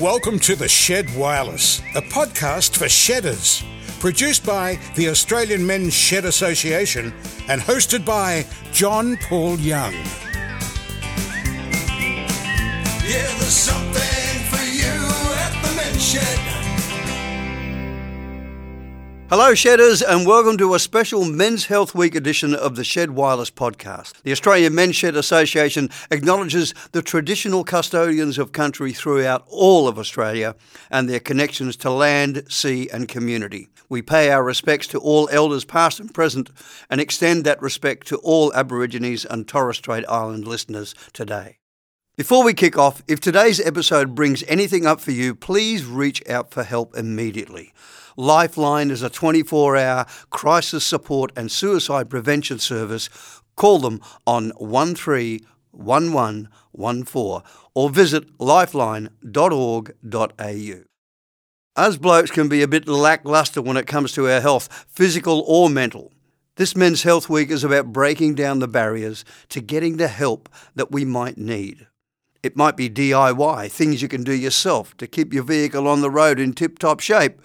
[0.00, 3.62] Welcome to The Shed Wireless, a podcast for shedders.
[4.00, 7.12] Produced by the Australian Men's Shed Association
[7.46, 9.92] and hosted by John Paul Young.
[13.04, 13.28] Yeah,
[19.32, 23.50] Hello, Shedders, and welcome to a special Men's Health Week edition of the Shed Wireless
[23.50, 24.20] podcast.
[24.24, 30.54] The Australian Men's Shed Association acknowledges the traditional custodians of country throughout all of Australia
[30.90, 33.70] and their connections to land, sea, and community.
[33.88, 36.50] We pay our respects to all elders past and present
[36.90, 41.56] and extend that respect to all Aborigines and Torres Strait Island listeners today.
[42.18, 46.50] Before we kick off, if today's episode brings anything up for you, please reach out
[46.50, 47.72] for help immediately.
[48.16, 53.08] Lifeline is a 24 hour crisis support and suicide prevention service.
[53.56, 57.42] Call them on 131114
[57.74, 60.82] or visit lifeline.org.au.
[61.74, 65.70] Us blokes can be a bit lackluster when it comes to our health, physical or
[65.70, 66.12] mental.
[66.56, 70.92] This Men's Health Week is about breaking down the barriers to getting the help that
[70.92, 71.86] we might need.
[72.42, 76.10] It might be DIY, things you can do yourself to keep your vehicle on the
[76.10, 77.40] road in tip top shape.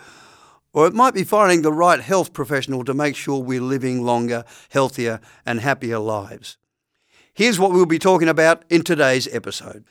[0.77, 4.43] Or it might be finding the right health professional to make sure we're living longer,
[4.69, 6.57] healthier, and happier lives.
[7.33, 9.85] Here's what we'll be talking about in today's episode.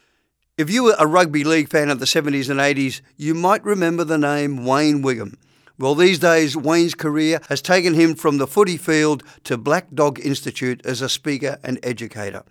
[0.56, 4.04] If you were a rugby league fan of the 70s and 80s, you might remember
[4.04, 5.38] the name Wayne Wigham.
[5.76, 10.20] Well, these days, Wayne's career has taken him from the footy field to Black Dog
[10.20, 12.44] Institute as a speaker and educator.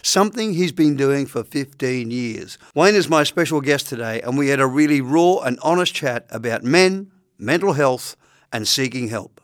[0.00, 2.56] Something he's been doing for 15 years.
[2.74, 6.24] Wayne is my special guest today, and we had a really raw and honest chat
[6.30, 7.11] about men,
[7.42, 8.16] mental health,
[8.52, 9.40] and seeking help.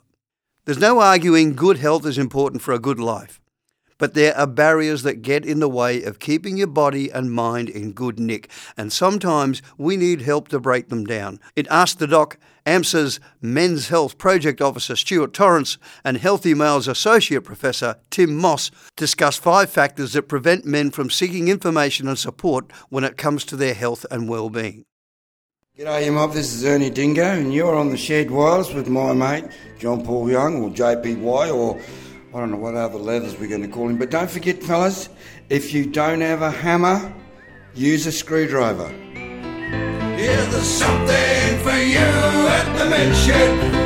[0.65, 3.41] There's no arguing good health is important for a good life,
[3.99, 7.69] but there are barriers that get in the way of keeping your body and mind
[7.69, 11.41] in good nick, and sometimes we need help to break them down.
[11.57, 17.43] It asked the doc, AMSA's Men's Health Project Officer Stuart Torrance and Healthy Male's Associate
[17.43, 23.05] Professor Tim Moss discuss five factors that prevent men from seeking information and support when
[23.05, 24.85] it comes to their health and well-being.
[25.79, 26.33] G'day, you mob.
[26.33, 29.45] This is Ernie Dingo, and you're on the Shed Wireless with my mate
[29.79, 31.81] John Paul Young, or JPY, or
[32.35, 33.97] I don't know what other leathers we're going to call him.
[33.97, 35.09] But don't forget, fellas,
[35.51, 37.15] if you don't have a hammer,
[37.77, 38.93] use a screwdriver.
[39.15, 43.77] Yeah, there's something for you at the men's shed.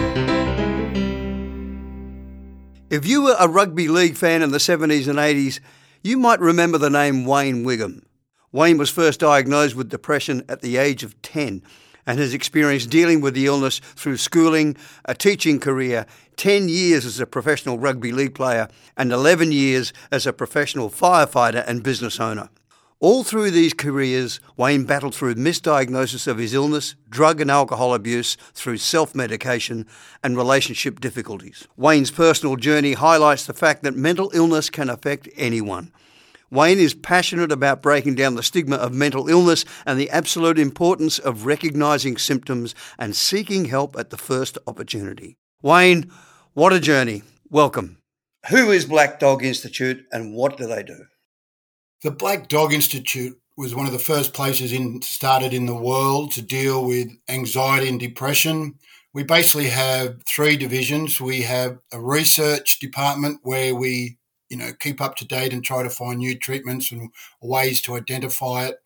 [2.88, 5.60] If you were a rugby league fan in the 70s and 80s,
[6.02, 8.06] you might remember the name Wayne Wigham.
[8.50, 11.62] Wayne was first diagnosed with depression at the age of 10
[12.06, 17.20] and has experienced dealing with the illness through schooling, a teaching career, 10 years as
[17.20, 22.48] a professional rugby league player, and 11 years as a professional firefighter and business owner.
[23.02, 28.36] All through these careers, Wayne battled through misdiagnosis of his illness, drug and alcohol abuse
[28.54, 29.88] through self medication,
[30.22, 31.66] and relationship difficulties.
[31.76, 35.90] Wayne's personal journey highlights the fact that mental illness can affect anyone.
[36.52, 41.18] Wayne is passionate about breaking down the stigma of mental illness and the absolute importance
[41.18, 45.38] of recognising symptoms and seeking help at the first opportunity.
[45.62, 46.10] Wayne,
[46.52, 47.22] what a journey.
[47.48, 47.96] Welcome.
[48.50, 51.06] Who is Black Dog Institute and what do they do?
[52.02, 56.32] The Black Dog Institute was one of the first places in started in the world
[56.32, 58.74] to deal with anxiety and depression.
[59.14, 61.18] We basically have three divisions.
[61.18, 64.18] We have a research department where we,
[64.52, 67.96] you know, keep up to date and try to find new treatments and ways to
[67.96, 68.76] identify it,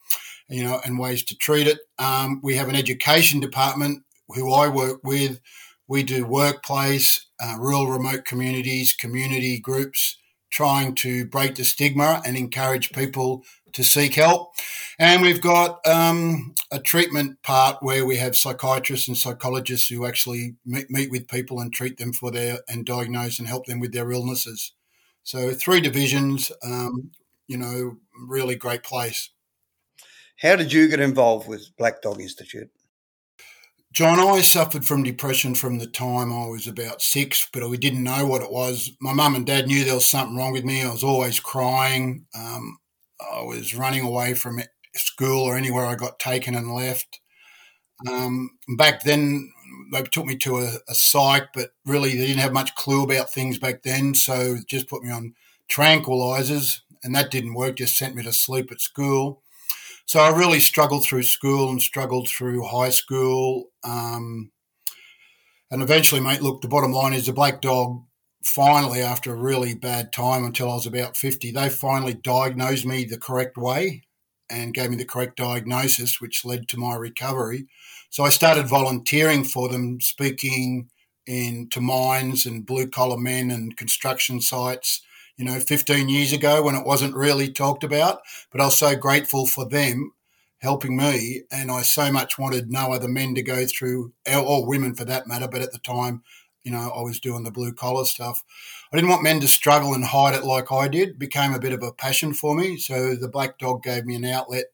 [0.48, 1.80] you know, and ways to treat it.
[1.98, 5.40] Um, we have an education department who I work with.
[5.88, 10.16] We do workplace, uh, rural, remote communities, community groups,
[10.50, 14.54] trying to break the stigma and encourage people to seek help.
[14.98, 20.54] And we've got um, a treatment part where we have psychiatrists and psychologists who actually
[20.64, 23.92] meet, meet with people and treat them for their and diagnose and help them with
[23.92, 24.72] their illnesses.
[25.26, 27.10] So three divisions, um,
[27.48, 27.96] you know,
[28.28, 29.30] really great place.
[30.40, 32.70] How did you get involved with Black Dog Institute?
[33.92, 38.04] John, I suffered from depression from the time I was about six, but we didn't
[38.04, 38.92] know what it was.
[39.00, 40.84] My mum and dad knew there was something wrong with me.
[40.84, 42.24] I was always crying.
[42.38, 42.78] Um,
[43.20, 44.60] I was running away from
[44.94, 47.18] school or anywhere I got taken and left.
[48.08, 49.52] Um, back then,
[49.92, 53.32] they took me to a, a psych, but really they didn't have much clue about
[53.32, 54.14] things back then.
[54.14, 55.34] So just put me on
[55.70, 57.76] tranquilizers, and that didn't work.
[57.76, 59.42] Just sent me to sleep at school.
[60.06, 63.70] So I really struggled through school and struggled through high school.
[63.82, 64.52] Um,
[65.70, 68.02] and eventually, mate, look, the bottom line is the black dog
[68.46, 73.04] finally, after a really bad time until I was about 50, they finally diagnosed me
[73.04, 74.05] the correct way.
[74.48, 77.66] And gave me the correct diagnosis, which led to my recovery.
[78.10, 80.88] So I started volunteering for them, speaking
[81.26, 85.02] in to mines and blue collar men and construction sites.
[85.36, 88.20] You know, 15 years ago when it wasn't really talked about,
[88.50, 90.12] but I was so grateful for them
[90.62, 94.94] helping me, and I so much wanted no other men to go through, or women
[94.94, 95.46] for that matter.
[95.46, 96.22] But at the time,
[96.66, 98.42] you know, I was doing the blue collar stuff.
[98.92, 101.10] I didn't want men to struggle and hide it like I did.
[101.10, 102.76] It became a bit of a passion for me.
[102.76, 104.64] So the Black Dog gave me an outlet,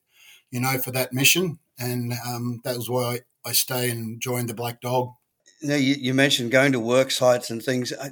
[0.50, 4.48] you know, for that mission, and um, that was why I, I stay and joined
[4.48, 5.12] the Black Dog.
[5.60, 7.92] Now you, you mentioned going to work sites and things.
[7.92, 8.08] Uh,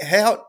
[0.00, 0.46] how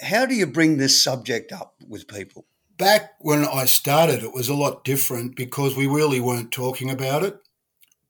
[0.00, 2.46] how do you bring this subject up with people?
[2.76, 7.22] Back when I started, it was a lot different because we really weren't talking about
[7.22, 7.38] it.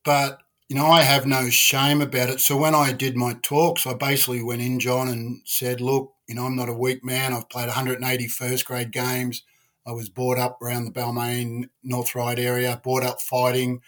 [0.04, 2.40] But you know, I have no shame about it.
[2.40, 6.34] So when I did my talks, I basically went in, John, and said, look, you
[6.34, 7.32] know, I'm not a weak man.
[7.32, 9.42] I've played 180 first grade games.
[9.86, 13.80] I was brought up around the Balmain, North Ryde area, brought up fighting.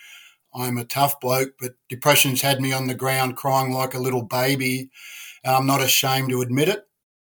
[0.54, 4.22] I'm a tough bloke, but depression's had me on the ground crying like a little
[4.22, 4.90] baby.
[5.44, 6.86] And I'm not ashamed to admit it.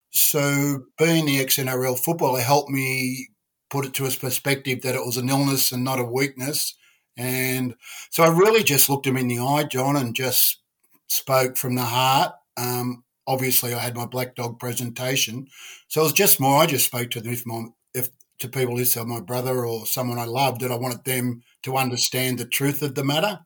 [0.09, 3.29] So being the ex NRL footballer helped me
[3.69, 6.75] put it to a perspective that it was an illness and not a weakness.
[7.17, 7.75] And
[8.09, 10.59] so I really just looked him in the eye, John, and just
[11.07, 12.33] spoke from the heart.
[12.57, 15.47] Um, obviously, I had my black dog presentation,
[15.87, 16.61] so it was just more.
[16.61, 19.85] I just spoke to them if my if to people who said my brother or
[19.85, 23.39] someone I loved, that I wanted them to understand the truth of the matter.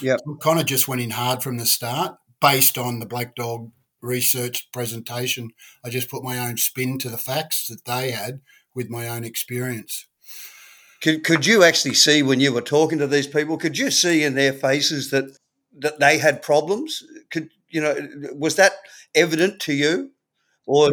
[0.00, 3.34] Yeah, so kind of just went in hard from the start, based on the black
[3.34, 3.70] dog
[4.02, 5.50] research presentation.
[5.82, 8.40] I just put my own spin to the facts that they had
[8.74, 10.06] with my own experience.
[11.04, 13.58] Could, could you actually see when you were talking to these people?
[13.58, 15.36] Could you see in their faces that
[15.80, 17.02] that they had problems?
[17.30, 17.94] Could you know?
[18.32, 18.72] Was that
[19.14, 20.12] evident to you,
[20.66, 20.90] or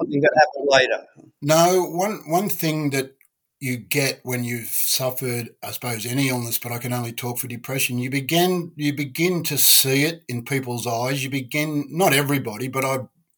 [0.00, 1.06] something that happened later?
[1.42, 1.84] No.
[1.84, 3.14] One one thing that
[3.60, 7.46] you get when you've suffered, I suppose, any illness, but I can only talk for
[7.46, 8.00] depression.
[8.00, 11.22] You begin you begin to see it in people's eyes.
[11.22, 12.96] You begin not everybody, but I,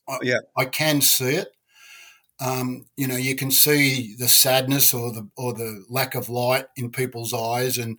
[0.08, 1.48] I yeah I can see it
[2.40, 6.66] um, you know, you can see the sadness or the or the lack of light
[6.76, 7.98] in people's eyes, and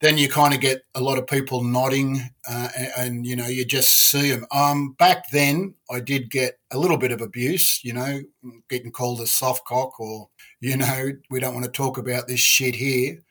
[0.00, 3.46] then you kind of get a lot of people nodding, uh, and, and, you know,
[3.46, 4.44] you just see them.
[4.50, 8.20] Um, back then, I did get a little bit of abuse, you know,
[8.68, 10.28] getting called a soft cock, or
[10.60, 13.22] you know, we don't want to talk about this shit here.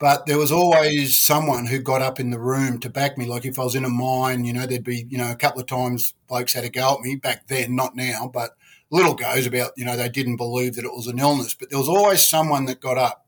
[0.00, 3.26] But there was always someone who got up in the room to back me.
[3.26, 5.60] Like if I was in a mine, you know, there'd be, you know, a couple
[5.60, 8.50] of times blokes had a go at me back then, not now, but
[8.94, 11.78] little goes about, you know, they didn't believe that it was an illness, but there
[11.78, 13.26] was always someone that got up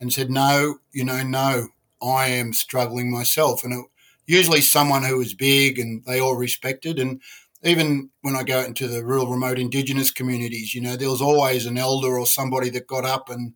[0.00, 1.68] and said, no, you know, no,
[2.02, 3.62] I am struggling myself.
[3.62, 3.86] And it,
[4.26, 6.98] usually someone who was big and they all respected.
[6.98, 7.20] And
[7.62, 11.66] even when I go into the rural, remote indigenous communities, you know, there was always
[11.66, 13.52] an elder or somebody that got up and,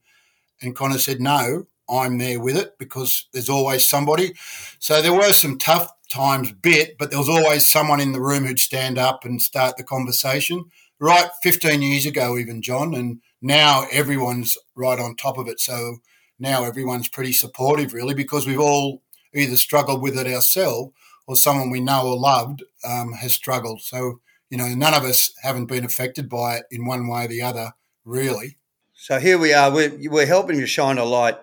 [0.60, 4.34] and kind of said, no, I'm there with it because there's always somebody.
[4.78, 8.44] So there were some tough times bit, but there was always someone in the room
[8.44, 10.66] who'd stand up and start the conversation
[10.98, 15.60] right 15 years ago, even John, and now everyone's right on top of it.
[15.60, 15.98] So
[16.38, 19.02] now everyone's pretty supportive, really, because we've all
[19.34, 20.92] either struggled with it ourselves
[21.26, 23.82] or someone we know or loved um, has struggled.
[23.82, 24.20] So,
[24.50, 27.42] you know, none of us haven't been affected by it in one way or the
[27.42, 27.72] other,
[28.04, 28.56] really.
[28.94, 29.70] So here we are.
[29.70, 31.36] We're, we're helping to shine a light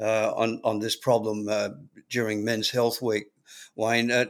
[0.00, 1.70] uh, on, on this problem uh,
[2.08, 3.26] during Men's Health Week.
[3.76, 4.26] Wayne, uh,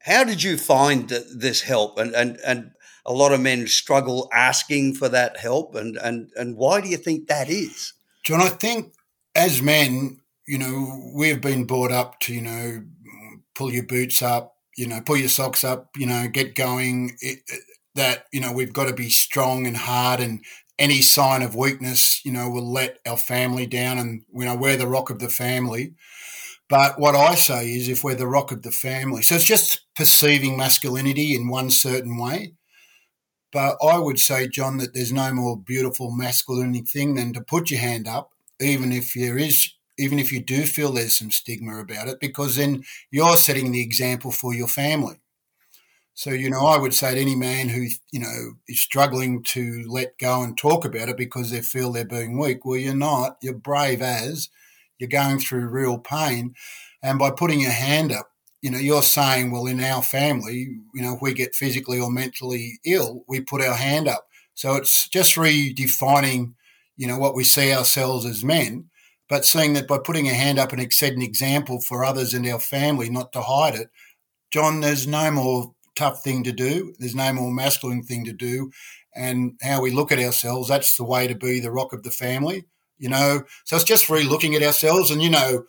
[0.00, 1.98] how did you find this help?
[1.98, 2.72] And, and, and
[3.04, 5.74] a lot of men struggle asking for that help.
[5.74, 7.92] And, and, and why do you think that is?
[8.24, 8.94] John, I think
[9.34, 12.84] as men, you know, we've been brought up to, you know,
[13.54, 17.16] pull your boots up, you know, pull your socks up, you know, get going.
[17.20, 17.40] It,
[17.94, 20.42] that, you know, we've got to be strong and hard and
[20.78, 24.76] any sign of weakness, you know, will let our family down and, you know, we're
[24.76, 25.94] the rock of the family.
[26.68, 29.84] But what I say is if we're the rock of the family, so it's just
[29.94, 32.54] perceiving masculinity in one certain way.
[33.52, 37.70] But I would say, John, that there's no more beautiful masculine thing than to put
[37.70, 38.30] your hand up,
[38.60, 42.56] even if there is, even if you do feel there's some stigma about it, because
[42.56, 45.20] then you're setting the example for your family.
[46.14, 49.84] So, you know, I would say to any man who, you know, is struggling to
[49.88, 53.38] let go and talk about it because they feel they're being weak, well, you're not.
[53.42, 54.50] You're brave as
[54.98, 56.54] you're going through real pain.
[57.02, 58.31] And by putting your hand up,
[58.62, 62.10] you know, you're saying, well, in our family, you know, if we get physically or
[62.10, 64.28] mentally ill, we put our hand up.
[64.54, 66.54] So it's just redefining,
[66.96, 68.88] you know, what we see ourselves as men,
[69.28, 72.48] but seeing that by putting a hand up and set an example for others in
[72.48, 73.90] our family, not to hide it,
[74.50, 76.94] John, there's no more tough thing to do.
[76.98, 78.70] There's no more masculine thing to do.
[79.14, 82.10] And how we look at ourselves, that's the way to be the rock of the
[82.10, 82.64] family
[83.02, 83.42] you know.
[83.64, 85.64] So it's just re-looking at ourselves, and you know,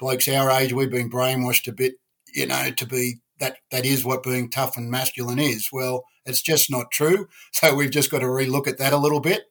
[0.00, 1.96] blokes our age, we've been brainwashed a bit,
[2.34, 5.68] you know, to be that that is what being tough and masculine is.
[5.72, 7.28] Well, it's just not true.
[7.52, 9.42] So we've just got to re-look at that a little bit.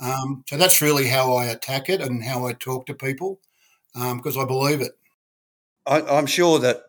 [0.00, 3.40] Um, so that's really how I attack it and how I talk to people
[3.94, 4.92] because um, I believe it.
[5.86, 6.82] I, I'm sure that.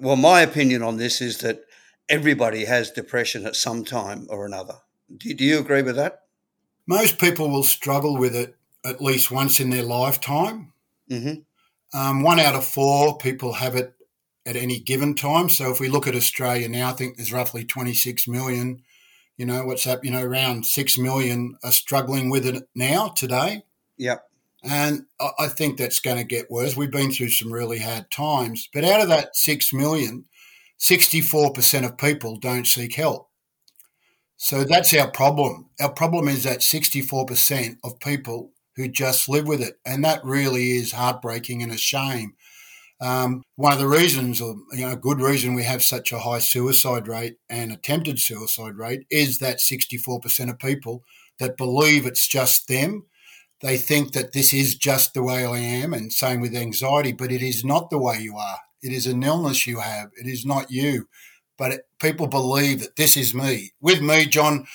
[0.00, 1.60] Well, my opinion on this is that
[2.08, 4.74] everybody has depression at some time or another.
[5.16, 6.22] Do, do you agree with that?
[6.86, 10.72] Most people will struggle with it at least once in their lifetime.
[11.10, 11.42] Mm-hmm.
[11.94, 13.94] Um, one out of four people have it
[14.46, 15.48] at any given time.
[15.48, 18.82] So if we look at Australia now, I think there's roughly 26 million.
[19.36, 20.04] You know, what's up?
[20.04, 23.62] You know, around 6 million are struggling with it now, today.
[23.98, 24.24] Yep.
[24.64, 25.06] And
[25.38, 26.76] I think that's going to get worse.
[26.76, 28.68] We've been through some really hard times.
[28.72, 30.26] But out of that 6 million,
[30.78, 33.28] 64% of people don't seek help.
[34.36, 35.70] So that's our problem.
[35.80, 39.78] Our problem is that 64% of people who just live with it.
[39.84, 42.34] And that really is heartbreaking and a shame.
[43.00, 46.20] Um, one of the reasons, or you know, a good reason we have such a
[46.20, 51.02] high suicide rate and attempted suicide rate is that 64% of people
[51.40, 53.06] that believe it's just them.
[53.60, 57.32] They think that this is just the way I am, and same with anxiety, but
[57.32, 58.58] it is not the way you are.
[58.82, 60.10] It is an illness you have.
[60.16, 61.08] It is not you.
[61.58, 63.72] But it, people believe that this is me.
[63.80, 64.66] With me, John,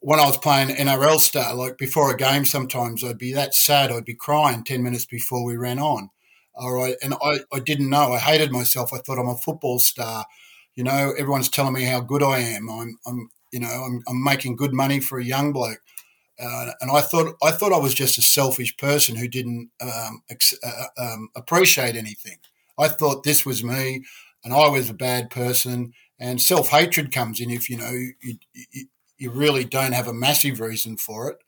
[0.00, 3.90] when I was playing NRL star, like before a game, sometimes I'd be that sad,
[3.90, 6.10] I'd be crying 10 minutes before we ran on.
[6.54, 6.96] All right.
[7.02, 8.12] And I, I didn't know.
[8.12, 8.92] I hated myself.
[8.92, 10.26] I thought I'm a football star.
[10.74, 12.68] You know, everyone's telling me how good I am.
[12.68, 15.80] I'm, I'm you know, I'm, I'm making good money for a young bloke.
[16.40, 20.22] Uh, and I thought I thought I was just a selfish person who didn't um,
[20.30, 22.36] ex- uh, um, appreciate anything.
[22.78, 24.04] I thought this was me
[24.44, 25.92] and I was a bad person.
[26.20, 28.38] And self hatred comes in if you know you,
[28.72, 28.86] you,
[29.18, 31.38] you, really don't have a massive reason for it.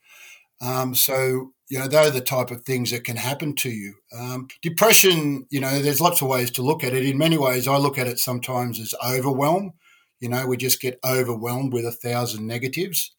[0.61, 3.95] Um, so you know they're the type of things that can happen to you.
[4.17, 7.07] Um, depression, you know, there's lots of ways to look at it.
[7.07, 9.73] In many ways, I look at it sometimes as overwhelm.
[10.19, 13.15] You know, we just get overwhelmed with a thousand negatives,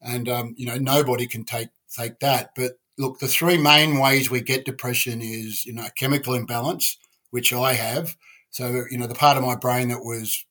[0.00, 2.50] and um, you know nobody can take take that.
[2.56, 6.96] But look, the three main ways we get depression is you know chemical imbalance
[7.30, 8.16] which I have.
[8.50, 10.44] So, you know, the part of my brain that was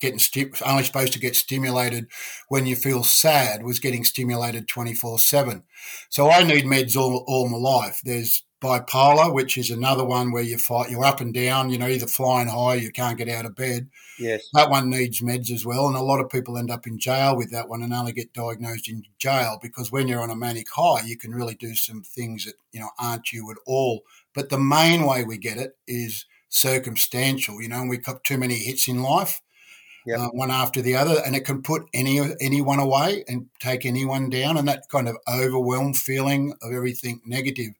[0.00, 2.08] getting sti- only supposed to get stimulated
[2.48, 5.62] when you feel sad was getting stimulated 24 7.
[6.08, 8.00] So I need meds all, all my life.
[8.04, 11.86] There's bipolar, which is another one where you fight, you're up and down, you know,
[11.86, 13.88] either flying high, you can't get out of bed.
[14.18, 14.48] Yes.
[14.52, 15.86] That one needs meds as well.
[15.86, 18.34] And a lot of people end up in jail with that one and only get
[18.34, 22.02] diagnosed in jail because when you're on a manic high, you can really do some
[22.02, 24.02] things that, you know, aren't you at all.
[24.34, 28.36] But the main way we get it is circumstantial, you know, and we got too
[28.36, 29.40] many hits in life.
[30.06, 30.18] Yep.
[30.18, 34.30] Uh, one after the other, and it can put any anyone away and take anyone
[34.30, 37.72] down, and that kind of overwhelmed feeling of everything negative.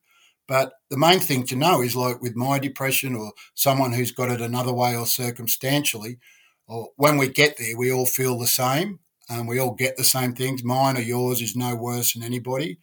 [0.47, 4.29] But the main thing to know is like with my depression or someone who's got
[4.29, 6.19] it another way or circumstantially,
[6.67, 8.99] or when we get there, we all feel the same
[9.29, 10.63] and we all get the same things.
[10.63, 12.77] Mine or yours is no worse than anybody.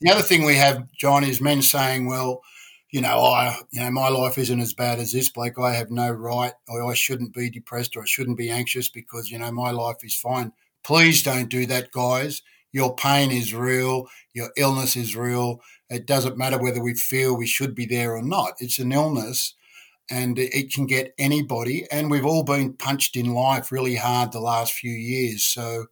[0.00, 2.42] The other thing we have, John, is men saying, well,
[2.90, 5.58] you know, I, you know, my life isn't as bad as this bloke.
[5.58, 9.30] I have no right, or I shouldn't be depressed, or I shouldn't be anxious because
[9.30, 10.52] you know my life is fine.
[10.84, 12.42] Please don't do that, guys.
[12.72, 14.08] Your pain is real.
[14.34, 15.60] Your illness is real.
[15.90, 18.54] It doesn't matter whether we feel we should be there or not.
[18.60, 19.54] It's an illness
[20.10, 21.86] and it can get anybody.
[21.90, 25.44] And we've all been punched in life really hard the last few years.
[25.44, 25.86] So,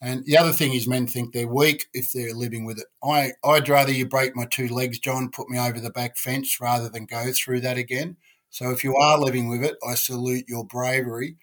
[0.00, 2.86] and the other thing is men think they're weak if they're living with it.
[3.02, 6.60] I, I'd rather you break my two legs, John, put me over the back fence
[6.60, 8.16] rather than go through that again.
[8.50, 11.36] So if you are living with it, I salute your bravery,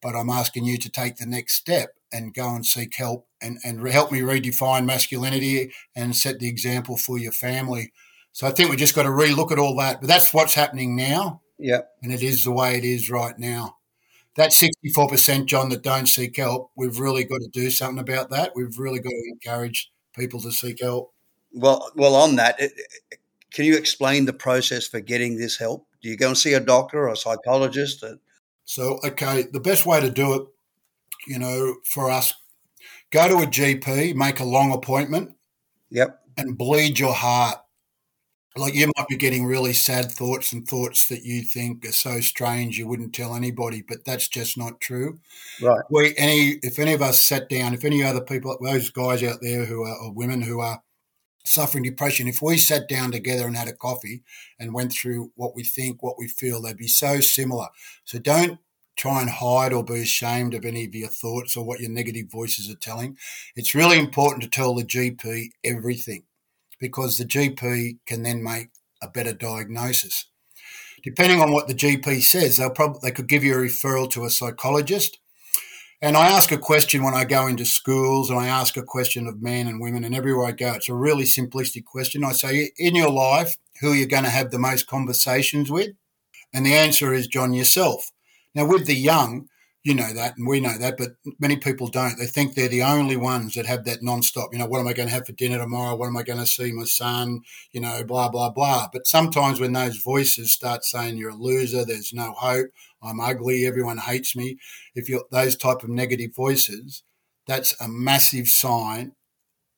[0.00, 3.58] but I'm asking you to take the next step and go and seek help and,
[3.64, 7.92] and help me redefine masculinity and set the example for your family.
[8.32, 10.00] So I think we just got to relook at all that.
[10.00, 11.42] But that's what's happening now.
[11.58, 11.80] Yeah.
[12.02, 13.78] And it is the way it is right now.
[14.36, 18.52] That 64%, John, that don't seek help, we've really got to do something about that.
[18.54, 21.12] We've really got to encourage people to seek help.
[21.52, 22.60] Well, well, on that,
[23.52, 25.86] can you explain the process for getting this help?
[26.02, 28.04] Do you go and see a doctor or a psychologist?
[28.66, 30.42] So, okay, the best way to do it
[31.26, 32.32] you know, for us,
[33.10, 35.34] go to a GP, make a long appointment.
[35.90, 36.20] Yep.
[36.38, 37.58] And bleed your heart.
[38.56, 42.20] Like you might be getting really sad thoughts and thoughts that you think are so
[42.20, 45.20] strange you wouldn't tell anybody, but that's just not true.
[45.60, 45.82] Right.
[45.90, 49.38] We any if any of us sat down, if any other people, those guys out
[49.42, 50.82] there who are or women who are
[51.44, 54.22] suffering depression, if we sat down together and had a coffee
[54.58, 57.68] and went through what we think, what we feel, they'd be so similar.
[58.04, 58.58] So don't
[58.96, 62.30] try and hide or be ashamed of any of your thoughts or what your negative
[62.30, 63.16] voices are telling.
[63.54, 66.24] It's really important to tell the GP everything.
[66.78, 68.68] Because the GP can then make
[69.02, 70.26] a better diagnosis.
[71.02, 74.24] Depending on what the GP says, they'll probably they could give you a referral to
[74.24, 75.18] a psychologist.
[76.02, 79.26] And I ask a question when I go into schools, and I ask a question
[79.26, 82.22] of men and women, and everywhere I go, it's a really simplistic question.
[82.22, 85.90] I say, in your life, who are you going to have the most conversations with?
[86.52, 88.10] And the answer is John yourself.
[88.54, 89.48] Now, with the young,
[89.86, 92.18] you know that, and we know that, but many people don't.
[92.18, 94.48] They think they're the only ones that have that non-stop.
[94.52, 95.94] You know, what am I going to have for dinner tomorrow?
[95.94, 97.42] What am I going to see my son?
[97.70, 98.88] You know, blah blah blah.
[98.92, 102.66] But sometimes when those voices start saying you're a loser, there's no hope,
[103.00, 104.58] I'm ugly, everyone hates me.
[104.96, 107.04] If you're those type of negative voices,
[107.46, 109.12] that's a massive sign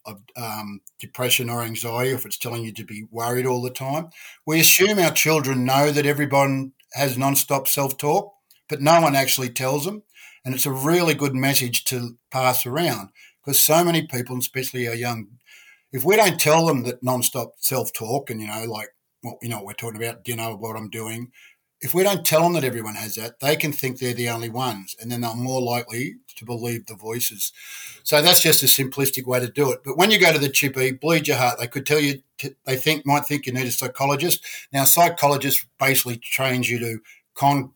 [0.06, 4.08] of um, depression or anxiety, if it's telling you to be worried all the time.
[4.46, 8.32] We assume our children know that everyone has non-stop self-talk
[8.68, 10.02] but no one actually tells them.
[10.44, 13.10] And it's a really good message to pass around
[13.44, 15.26] because so many people, especially our young,
[15.92, 18.88] if we don't tell them that non-stop self-talk and, you know, like,
[19.22, 21.32] well, you know, we're talking about dinner, what I'm doing,
[21.80, 24.50] if we don't tell them that everyone has that, they can think they're the only
[24.50, 27.52] ones, and then they're more likely to believe the voices.
[28.02, 29.80] So that's just a simplistic way to do it.
[29.84, 31.58] But when you go to the GP, bleed your heart.
[31.58, 32.22] They could tell you
[32.64, 34.44] they think might think you need a psychologist.
[34.72, 36.98] Now, psychologists basically trains you to
[37.34, 37.72] con-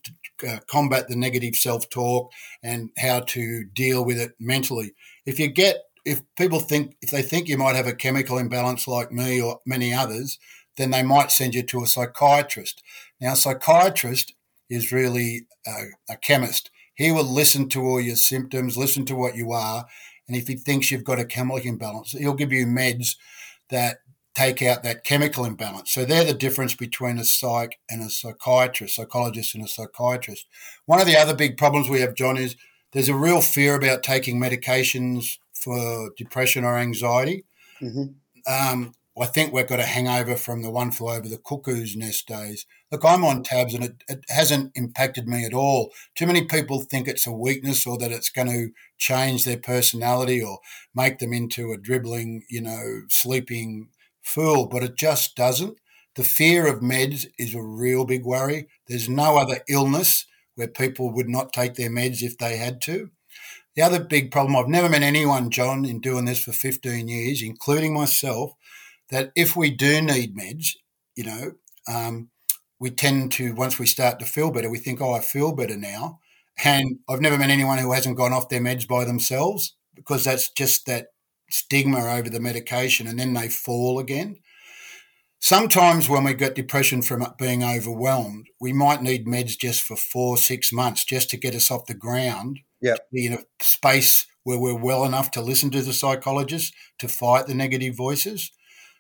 [0.47, 4.95] uh, combat the negative self talk and how to deal with it mentally.
[5.27, 8.89] If you get, if people think, if they think you might have a chemical imbalance
[8.89, 10.39] like me or many others,
[10.77, 12.83] then they might send you to a psychiatrist.
[13.21, 14.35] Now, a psychiatrist
[14.71, 16.71] is really a, a chemist.
[16.95, 19.87] He will listen to all your symptoms, listen to what you are,
[20.29, 23.17] and if he thinks you've got a chemical imbalance, he'll give you meds
[23.71, 23.99] that
[24.35, 25.93] take out that chemical imbalance.
[25.93, 30.47] So they're the difference between a psych and a psychiatrist, psychologist and a psychiatrist.
[30.87, 32.57] One of the other big problems we have, John, is
[32.93, 37.45] there's a real fear about taking medications for depression or anxiety.
[37.81, 38.05] Mm-hmm.
[38.47, 42.27] Um, I think we've got a hangover from the one flew over the cuckoo's nest
[42.27, 42.65] days.
[42.91, 45.93] Look, I'm on tabs and it, it hasn't impacted me at all.
[46.15, 50.43] Too many people think it's a weakness or that it's going to change their personality
[50.43, 50.61] or
[50.95, 53.89] make them into a dribbling, you know, sleeping
[54.23, 55.79] fool, but it just doesn't.
[56.15, 58.69] The fear of meds is a real big worry.
[58.87, 63.11] There's no other illness where people would not take their meds if they had to.
[63.75, 67.43] The other big problem, I've never met anyone, John, in doing this for 15 years,
[67.43, 68.53] including myself,
[69.09, 70.77] that if we do need meds,
[71.17, 71.53] you know,
[71.89, 72.29] um,
[72.79, 75.77] we tend to, once we start to feel better, we think, oh, I feel better
[75.77, 76.21] now.
[76.63, 80.51] And I've never met anyone who hasn't gone off their meds by themselves because that's
[80.51, 81.09] just that
[81.53, 84.39] stigma over the medication and then they fall again.
[85.39, 90.37] Sometimes when we get depression from being overwhelmed, we might need meds just for four,
[90.37, 92.61] six months just to get us off the ground.
[92.81, 92.97] Yeah.
[93.13, 97.47] Be in a space where we're well enough to listen to the psychologist to fight
[97.47, 98.53] the negative voices.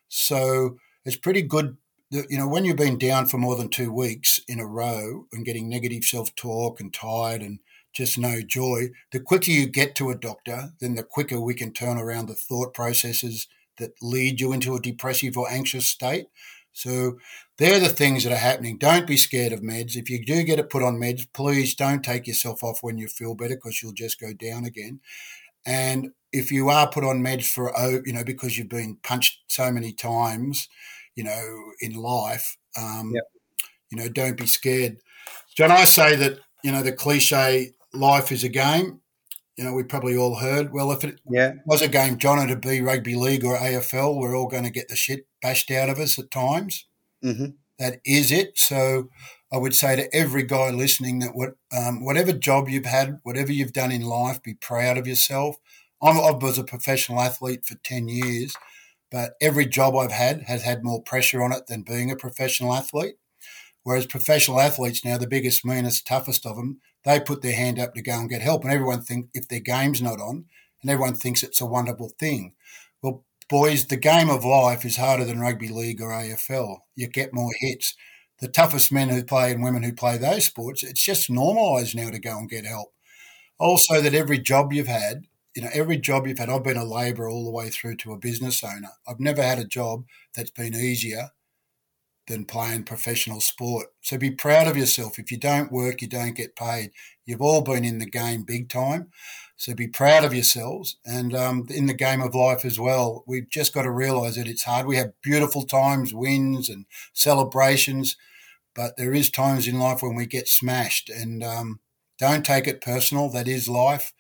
[0.09, 1.77] So it's pretty good
[2.11, 5.27] that, you know, when you've been down for more than two weeks in a row
[5.33, 7.61] and getting negative self talk and tired and
[7.92, 8.90] just no joy.
[9.11, 12.35] The quicker you get to a doctor, then the quicker we can turn around the
[12.35, 16.26] thought processes that lead you into a depressive or anxious state.
[16.72, 17.18] So
[17.59, 18.78] they're the things that are happening.
[18.78, 19.94] Don't be scared of meds.
[19.94, 23.09] If you do get it put on meds, please don't take yourself off when you
[23.09, 25.00] feel better because you'll just go down again.
[25.66, 29.40] And if you are put on meds for, oh, you know, because you've been punched
[29.48, 30.68] so many times,
[31.14, 33.24] you know, in life, um, yep.
[33.90, 34.96] you know, don't be scared.
[35.55, 39.00] John, I say that, you know, the cliche life is a game.
[39.57, 40.72] You know, we probably all heard.
[40.72, 41.55] Well, if it yeah.
[41.66, 44.18] was a game, John, it'd be rugby league or AFL.
[44.18, 46.87] We're all going to get the shit bashed out of us at times.
[47.22, 47.46] Mm-hmm.
[47.78, 48.59] That is it.
[48.59, 49.11] So
[49.52, 53.52] I would say to every guy listening that what, um, whatever job you've had, whatever
[53.52, 55.57] you've done in life, be proud of yourself.
[56.00, 58.55] I'm, I was a professional athlete for 10 years,
[59.11, 62.74] but every job I've had has had more pressure on it than being a professional
[62.74, 63.16] athlete.
[63.83, 67.95] Whereas professional athletes now, the biggest, meanest, toughest of them, they put their hand up
[67.95, 68.65] to go and get help.
[68.65, 70.47] And everyone think if their game's not on,
[70.83, 72.55] and everyone thinks it's a wonderful thing.
[73.03, 76.79] Well, boys, the game of life is harder than rugby league or AFL.
[76.95, 77.95] You get more hits.
[78.41, 82.11] The toughest men who play and women who play those sports, it's just normalised now
[82.11, 82.93] to go and get help.
[83.59, 86.85] Also, that every job you've had, you know, every job you've had, I've been a
[86.85, 88.88] labourer all the way through to a business owner.
[89.07, 91.31] I've never had a job that's been easier
[92.28, 93.88] than playing professional sport.
[94.00, 95.18] So be proud of yourself.
[95.18, 96.92] If you don't work, you don't get paid.
[97.24, 99.11] You've all been in the game big time.
[99.56, 100.96] So be proud of yourselves.
[101.04, 104.48] And um, in the game of life as well, we've just got to realise that
[104.48, 104.87] it's hard.
[104.87, 108.16] We have beautiful times, wins and celebrations,
[108.74, 111.11] but there is times in life when we get smashed.
[111.11, 111.80] And um,
[112.18, 113.30] don't take it personal.
[113.30, 114.12] That is life.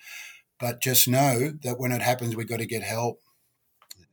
[0.60, 3.20] But just know that when it happens, we've got to get help.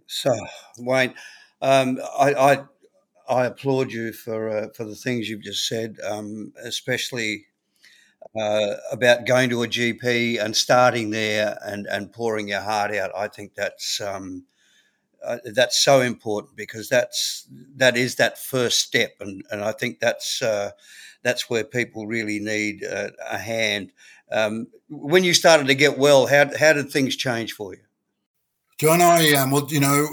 [0.07, 0.31] So,
[0.79, 1.13] Wayne,
[1.61, 2.63] Um, I, I,
[3.29, 7.45] I applaud you for uh, for the things you've just said, um, especially
[8.39, 13.11] uh, about going to a GP and starting there and, and pouring your heart out.
[13.15, 14.45] I think that's um,
[15.25, 19.99] uh, that's so important because that's that is that first step, and, and I think
[19.99, 20.71] that's uh,
[21.23, 23.91] that's where people really need uh, a hand.
[24.31, 27.81] Um, when you started to get well, how how did things change for you?
[28.79, 30.07] John, I um, well, you know,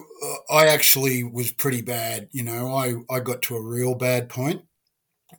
[0.50, 2.28] I actually was pretty bad.
[2.32, 4.62] You know, I I got to a real bad point.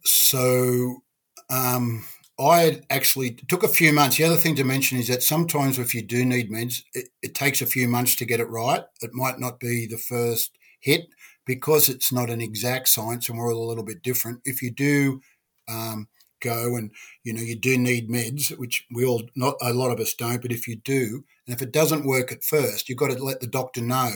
[0.05, 1.03] So,
[1.49, 2.05] um,
[2.39, 4.17] I actually took a few months.
[4.17, 7.33] The other thing to mention is that sometimes if you do need meds, it, it,
[7.35, 8.83] takes a few months to get it right.
[9.01, 11.07] It might not be the first hit
[11.45, 14.41] because it's not an exact science and we're all a little bit different.
[14.45, 15.19] If you do
[15.67, 16.07] um,
[16.41, 16.91] go and
[17.23, 20.41] you know you do need meds, which we all not a lot of us don't,
[20.41, 23.39] but if you do, and if it doesn't work at first, you've got to let
[23.39, 24.11] the doctor know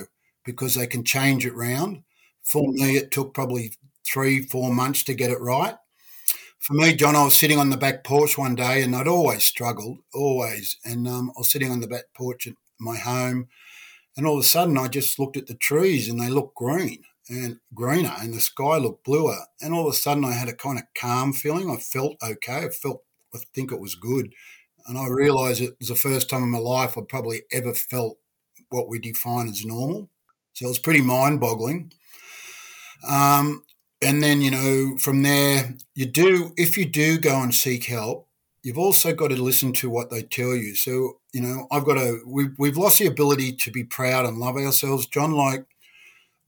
[0.45, 2.03] because they can change it round.
[2.43, 3.73] For me, it took probably
[4.05, 5.75] three, four months to get it right
[6.61, 9.43] for me, John, I was sitting on the back porch one day, and I'd always
[9.43, 10.77] struggled, always.
[10.85, 13.47] And um, I was sitting on the back porch at my home,
[14.15, 17.01] and all of a sudden, I just looked at the trees, and they looked green
[17.31, 19.37] and greener, and the sky looked bluer.
[19.61, 21.69] And all of a sudden, I had a kind of calm feeling.
[21.69, 22.65] I felt okay.
[22.65, 24.33] I felt, I think it was good,
[24.87, 28.17] and I realised it was the first time in my life I'd probably ever felt
[28.69, 30.09] what we define as normal.
[30.53, 31.93] So it was pretty mind-boggling.
[33.07, 33.63] Um,
[34.01, 38.27] and then you know from there you do if you do go and seek help
[38.63, 41.95] you've also got to listen to what they tell you so you know i've got
[41.95, 45.65] to we've, we've lost the ability to be proud and love ourselves john like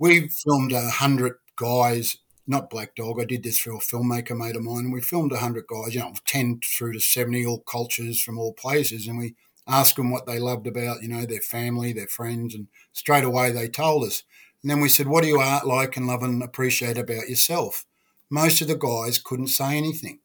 [0.04, 4.56] we filmed a hundred guys not black dog i did this for a filmmaker mate
[4.56, 7.60] of mine And we filmed a hundred guys you know 10 through to 70 all
[7.60, 9.36] cultures from all places and we
[9.68, 13.52] asked them what they loved about you know their family their friends and straight away
[13.52, 14.24] they told us
[14.64, 17.86] and then we said, What do you like and love and appreciate about yourself?
[18.30, 20.20] Most of the guys couldn't say anything.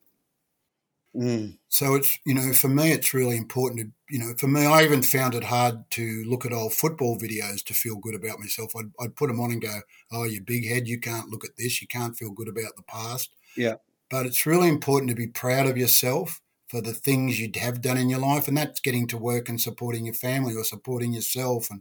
[1.18, 1.58] Mm.
[1.68, 4.84] So it's, you know, for me, it's really important to, you know, for me, I
[4.84, 8.72] even found it hard to look at old football videos to feel good about myself.
[8.76, 9.80] I'd, I'd put them on and go,
[10.12, 11.82] Oh, you big head, you can't look at this.
[11.82, 13.30] You can't feel good about the past.
[13.56, 13.74] Yeah.
[14.10, 17.96] But it's really important to be proud of yourself for the things you'd have done
[17.96, 21.70] in your life, and that's getting to work and supporting your family or supporting yourself,
[21.70, 21.80] and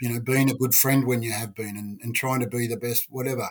[0.00, 2.66] you know being a good friend when you have been, and, and trying to be
[2.66, 3.50] the best, whatever.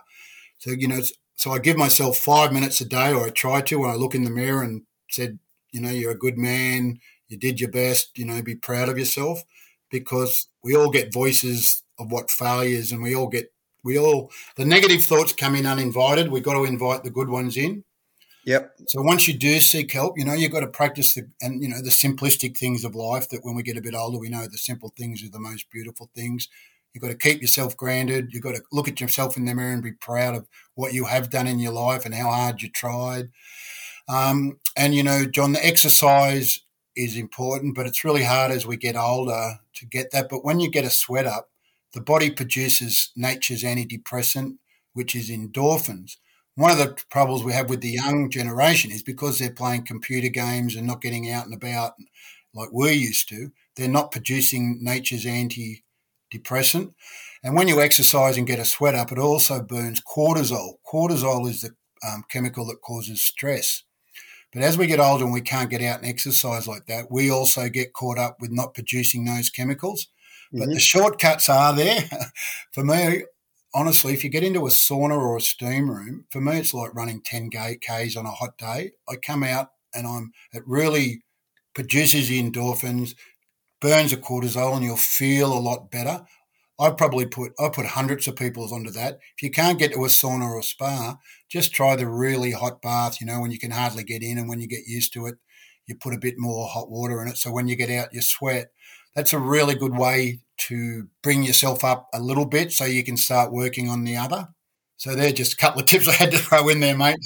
[0.60, 1.02] So you know,
[1.36, 4.16] so I give myself five minutes a day, or I try to, when I look
[4.16, 5.40] in the mirror and said,
[5.72, 8.98] you know, you're a good man, you did your best, you know, be proud of
[8.98, 9.44] yourself,
[9.90, 13.52] because we all get voices of what failures, and we all get
[13.84, 16.30] we all the negative thoughts come in uninvited.
[16.30, 17.84] We've got to invite the good ones in
[18.48, 18.76] Yep.
[18.88, 21.68] So once you do seek help, you know, you've got to practice the and you
[21.68, 24.48] know the simplistic things of life that when we get a bit older, we know
[24.48, 26.48] the simple things are the most beautiful things.
[26.94, 28.30] You've got to keep yourself grounded.
[28.32, 31.04] You've got to look at yourself in the mirror and be proud of what you
[31.04, 33.32] have done in your life and how hard you tried.
[34.08, 36.60] Um, and you know, John, the exercise
[36.96, 40.30] is important, but it's really hard as we get older to get that.
[40.30, 41.50] But when you get a sweat up,
[41.94, 44.58] the body produces nature's antidepressant,
[44.94, 46.18] which is endorphins
[46.58, 50.28] one of the troubles we have with the young generation is because they're playing computer
[50.28, 51.94] games and not getting out and about
[52.56, 56.96] like we're used to, they're not producing nature's antidepressant.
[57.44, 60.78] And when you exercise and get a sweat up, it also burns cortisol.
[60.92, 61.70] Cortisol is the
[62.08, 63.84] um, chemical that causes stress.
[64.54, 67.30] But as we get older and we can't get out and exercise like that, we
[67.30, 70.08] also get caught up with not producing those chemicals.
[70.52, 70.74] But mm-hmm.
[70.74, 72.10] the shortcuts are there.
[72.72, 73.24] For me,
[73.74, 76.96] honestly, if you get into a sauna or a steam room, for me, it's like
[76.96, 78.92] running 10 Ks on a hot day.
[79.08, 81.24] I come out and I'm, it really
[81.76, 83.16] produces the endorphins,
[83.80, 86.26] burns the cortisol, and you'll feel a lot better.
[86.80, 89.20] I probably put I put hundreds of people onto that.
[89.36, 91.18] If you can't get to a sauna or a spa,
[91.50, 93.20] just try the really hot bath.
[93.20, 95.36] You know when you can hardly get in, and when you get used to it,
[95.88, 97.38] you put a bit more hot water in it.
[97.38, 98.72] So when you get out, you sweat.
[99.16, 103.18] That's a really good way to bring yourself up a little bit so you can
[103.18, 104.50] start working on the other.
[104.98, 107.18] So they're just a couple of tips I had to throw in there, mate.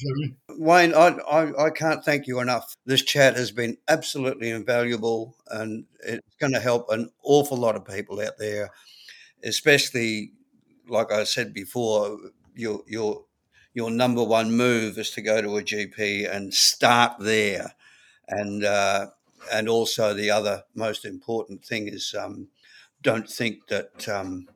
[0.49, 2.75] Wayne, I, I, I, can't thank you enough.
[2.85, 7.85] This chat has been absolutely invaluable and it's going to help an awful lot of
[7.85, 8.69] people out there,
[9.43, 10.31] especially,
[10.87, 12.17] like I said before,
[12.55, 13.25] your, your,
[13.73, 17.73] your number one move is to go to a GP and start there.
[18.27, 19.07] And, uh,
[19.51, 22.49] and also the other most important thing is um,
[23.01, 24.47] don't think that um,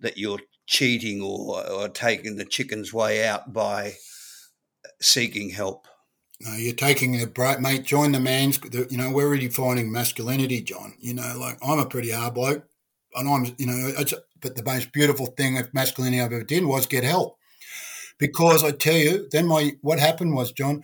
[0.00, 3.94] that you're cheating or, or taking the chicken's way out by
[5.00, 5.86] seeking help.
[6.40, 7.84] No, you're taking the bright mate.
[7.84, 8.58] Join the man's.
[8.90, 10.94] You know, we're redefining masculinity, John.
[10.98, 12.64] You know, like I'm a pretty hard bloke,
[13.16, 13.54] and I'm.
[13.58, 14.04] You know,
[14.40, 17.38] but the most beautiful thing of masculinity I've ever did was get help.
[18.18, 20.82] Because I tell you, then my what happened was, John,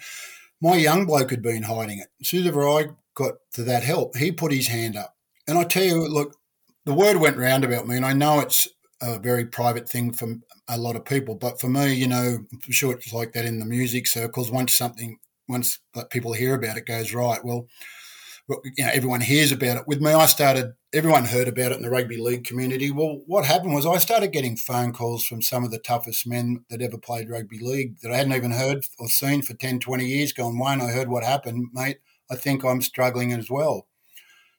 [0.60, 2.08] my young bloke had been hiding it.
[2.20, 5.16] As soon as I got to that help, he put his hand up.
[5.46, 6.36] And I tell you, look,
[6.84, 8.68] the word went round about me, and I know it's
[9.00, 10.36] a very private thing for
[10.68, 13.58] a lot of people, but for me, you know, I'm sure it's like that in
[13.58, 14.50] the music circles.
[14.50, 15.18] Once something,
[15.48, 17.44] once people hear about it, goes right.
[17.44, 17.66] Well,
[18.48, 19.86] you know, everyone hears about it.
[19.86, 22.90] With me, I started, everyone heard about it in the rugby league community.
[22.90, 26.64] Well, what happened was I started getting phone calls from some of the toughest men
[26.68, 30.04] that ever played rugby league that I hadn't even heard or seen for 10, 20
[30.04, 31.98] years going, Wayne, I heard what happened, mate.
[32.30, 33.86] I think I'm struggling as well.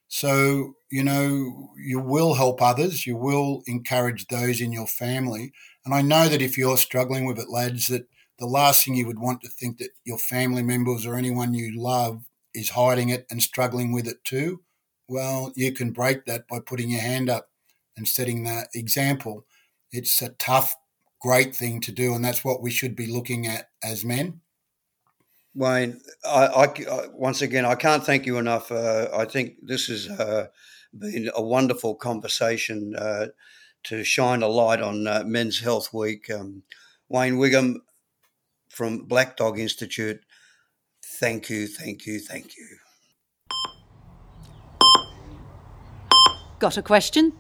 [0.07, 5.51] So, you know, you will help others, you will encourage those in your family.
[5.85, 9.07] And I know that if you're struggling with it, lads, that the last thing you
[9.07, 13.25] would want to think that your family members or anyone you love is hiding it
[13.29, 14.61] and struggling with it too,
[15.07, 17.49] well, you can break that by putting your hand up
[17.97, 19.45] and setting that example.
[19.91, 20.75] It's a tough,
[21.19, 24.41] great thing to do, and that's what we should be looking at as men.
[25.55, 28.71] Wayne, I, I once again, I can't thank you enough.
[28.71, 30.47] Uh, I think this has uh,
[30.97, 33.27] been a wonderful conversation uh,
[33.83, 36.29] to shine a light on uh, Men's Health Week.
[36.31, 36.63] Um,
[37.09, 37.81] Wayne Wigham
[38.69, 40.19] from Black Dog Institute
[41.23, 42.67] Thank you, thank you, thank you.
[46.59, 47.31] Got a question?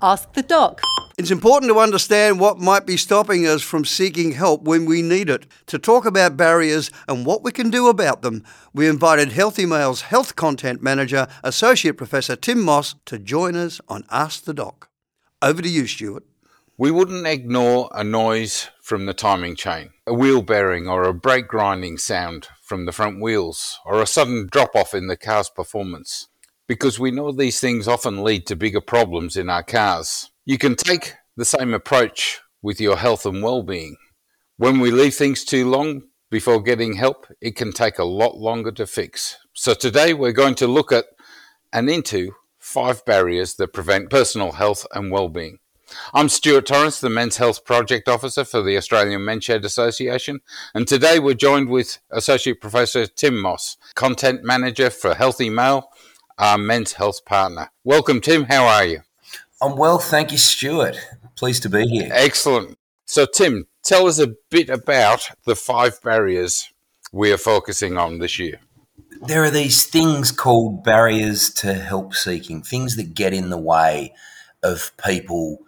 [0.00, 0.80] Ask the doc.
[1.18, 5.28] It's important to understand what might be stopping us from seeking help when we need
[5.28, 5.46] it.
[5.66, 10.02] To talk about barriers and what we can do about them, we invited Healthy Male's
[10.02, 14.90] Health Content Manager, Associate Professor Tim Moss, to join us on Ask the Doc.
[15.42, 16.22] Over to you, Stuart.
[16.78, 21.48] We wouldn't ignore a noise from the timing chain, a wheel bearing or a brake
[21.48, 26.28] grinding sound from the front wheels, or a sudden drop off in the car's performance,
[26.66, 30.30] because we know these things often lead to bigger problems in our cars.
[30.46, 33.96] You can take the same approach with your health and well being.
[34.56, 38.72] When we leave things too long before getting help, it can take a lot longer
[38.72, 39.36] to fix.
[39.52, 41.04] So today we're going to look at
[41.72, 45.58] and into five barriers that prevent personal health and well being.
[46.12, 50.40] I'm Stuart Torrance, the Men's Health Project Officer for the Australian Men's Shed Association,
[50.74, 55.88] and today we're joined with Associate Professor Tim Moss, Content Manager for Healthy Male,
[56.38, 57.70] our men's health partner.
[57.84, 58.44] Welcome, Tim.
[58.44, 59.00] How are you?
[59.62, 60.98] I'm well, thank you, Stuart.
[61.36, 62.08] Pleased to be here.
[62.12, 62.78] Excellent.
[63.06, 66.72] So, Tim, tell us a bit about the five barriers
[67.12, 68.60] we are focusing on this year.
[69.22, 74.12] There are these things called barriers to help seeking, things that get in the way
[74.62, 75.58] of people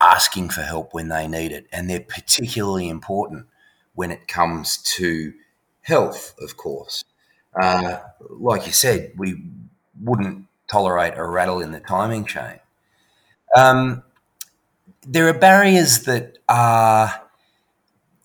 [0.00, 1.66] asking for help when they need it.
[1.72, 3.46] And they're particularly important
[3.94, 5.32] when it comes to
[5.82, 7.04] health, of course.
[7.60, 9.42] Uh, like you said, we
[10.02, 12.60] wouldn't tolerate a rattle in the timing chain.
[13.56, 14.02] Um,
[15.06, 17.22] there are barriers that are,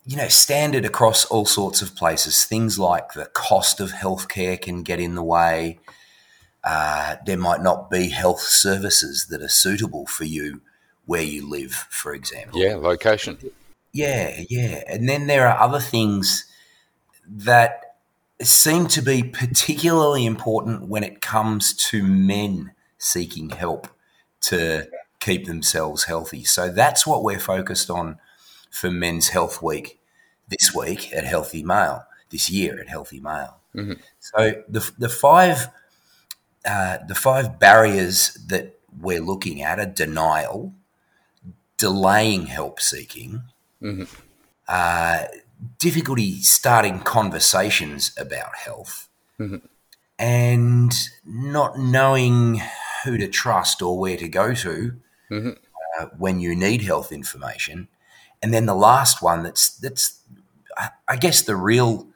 [0.06, 2.44] you know, standard across all sorts of places.
[2.44, 5.80] Things like the cost of healthcare can get in the way.
[6.64, 10.62] Uh, there might not be health services that are suitable for you
[11.06, 12.60] where you live, for example.
[12.60, 13.38] Yeah, location.
[13.92, 14.84] Yeah, yeah.
[14.88, 16.46] And then there are other things
[17.28, 17.96] that
[18.42, 23.88] seem to be particularly important when it comes to men seeking help
[24.42, 24.88] to
[25.20, 26.44] keep themselves healthy.
[26.44, 28.18] So that's what we're focused on
[28.72, 30.00] for Men's Health Week
[30.50, 33.58] this week at Healthy Male, this year at Healthy Male.
[33.76, 33.94] Mm-hmm.
[34.20, 35.70] So the, the five
[36.66, 40.74] uh, the five barriers that we're looking at are denial,
[41.82, 43.42] delaying help seeking,
[43.82, 44.04] mm-hmm.
[44.68, 45.24] uh,
[45.80, 49.66] difficulty starting conversations about health, mm-hmm.
[50.20, 50.94] and
[51.26, 52.62] not knowing
[53.04, 54.94] who to trust or where to go to
[55.32, 55.50] mm-hmm.
[56.00, 57.88] uh, when you need health information.
[58.44, 60.22] And then the last one that's that's
[61.08, 62.08] I guess the real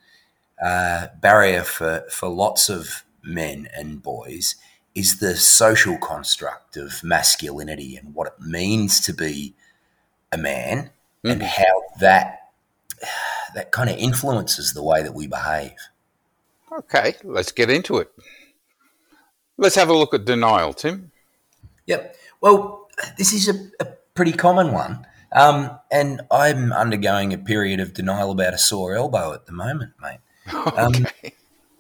[0.64, 4.56] uh, barrier for for lots of men and boys
[4.96, 9.54] is the social construct of masculinity and what it means to be
[10.32, 10.90] a man
[11.24, 11.32] mm.
[11.32, 12.50] and how that
[13.54, 15.76] that kind of influences the way that we behave.
[16.72, 18.12] Okay, let's get into it.
[19.58, 21.12] Let's have a look at denial, Tim.
[21.86, 22.16] Yep.
[22.42, 25.06] Well, this is a, a pretty common one.
[25.32, 29.94] Um, and I'm undergoing a period of denial about a sore elbow at the moment,
[30.02, 30.20] mate.
[30.78, 31.06] Um, okay.
[31.24, 31.32] Um,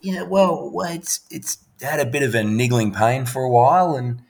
[0.02, 4.22] yeah, well, it's it's had a bit of a niggling pain for a while, and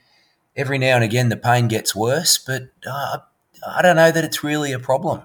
[0.54, 2.38] every now and again the pain gets worse.
[2.38, 3.18] But uh,
[3.66, 5.22] I don't know that it's really a problem.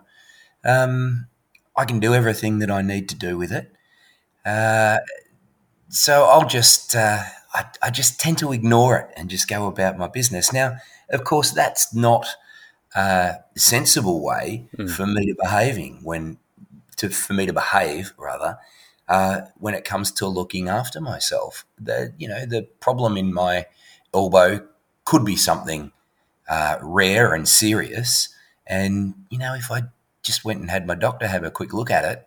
[0.64, 1.28] Um,
[1.76, 3.72] I can do everything that I need to do with it.
[4.46, 5.00] Uh,
[5.90, 9.98] so I'll just uh, I, I, just tend to ignore it and just go about
[9.98, 10.54] my business.
[10.54, 10.78] Now,
[11.10, 12.28] of course, that's not
[12.96, 16.38] a sensible way for me to behaving when
[16.98, 18.58] to for me to behave rather
[19.12, 21.66] uh, when it comes to looking after myself.
[21.78, 23.66] The you know the problem in my
[24.14, 24.66] elbow
[25.04, 25.92] could be something
[26.48, 28.30] uh, rare and serious,
[28.66, 29.84] and you know if I
[30.24, 32.26] just went and had my doctor have a quick look at it,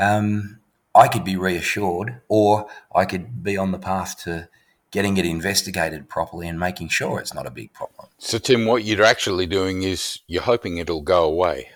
[0.00, 0.58] um,
[0.96, 4.48] I could be reassured, or I could be on the path to
[4.90, 8.08] getting it investigated properly and making sure it's not a big problem.
[8.18, 11.70] So, Tim, what you're actually doing is you're hoping it'll go away.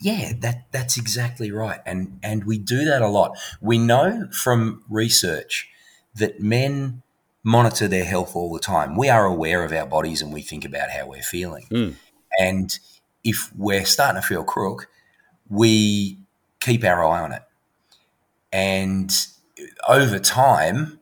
[0.00, 3.36] Yeah, that that's exactly right, and and we do that a lot.
[3.60, 5.68] We know from research
[6.14, 7.02] that men
[7.42, 8.96] monitor their health all the time.
[8.96, 11.66] We are aware of our bodies and we think about how we're feeling.
[11.70, 11.94] Mm.
[12.38, 12.78] And
[13.24, 14.88] if we're starting to feel crook,
[15.48, 16.18] we
[16.60, 17.42] keep our eye on it.
[18.52, 19.10] And
[19.88, 20.98] over time,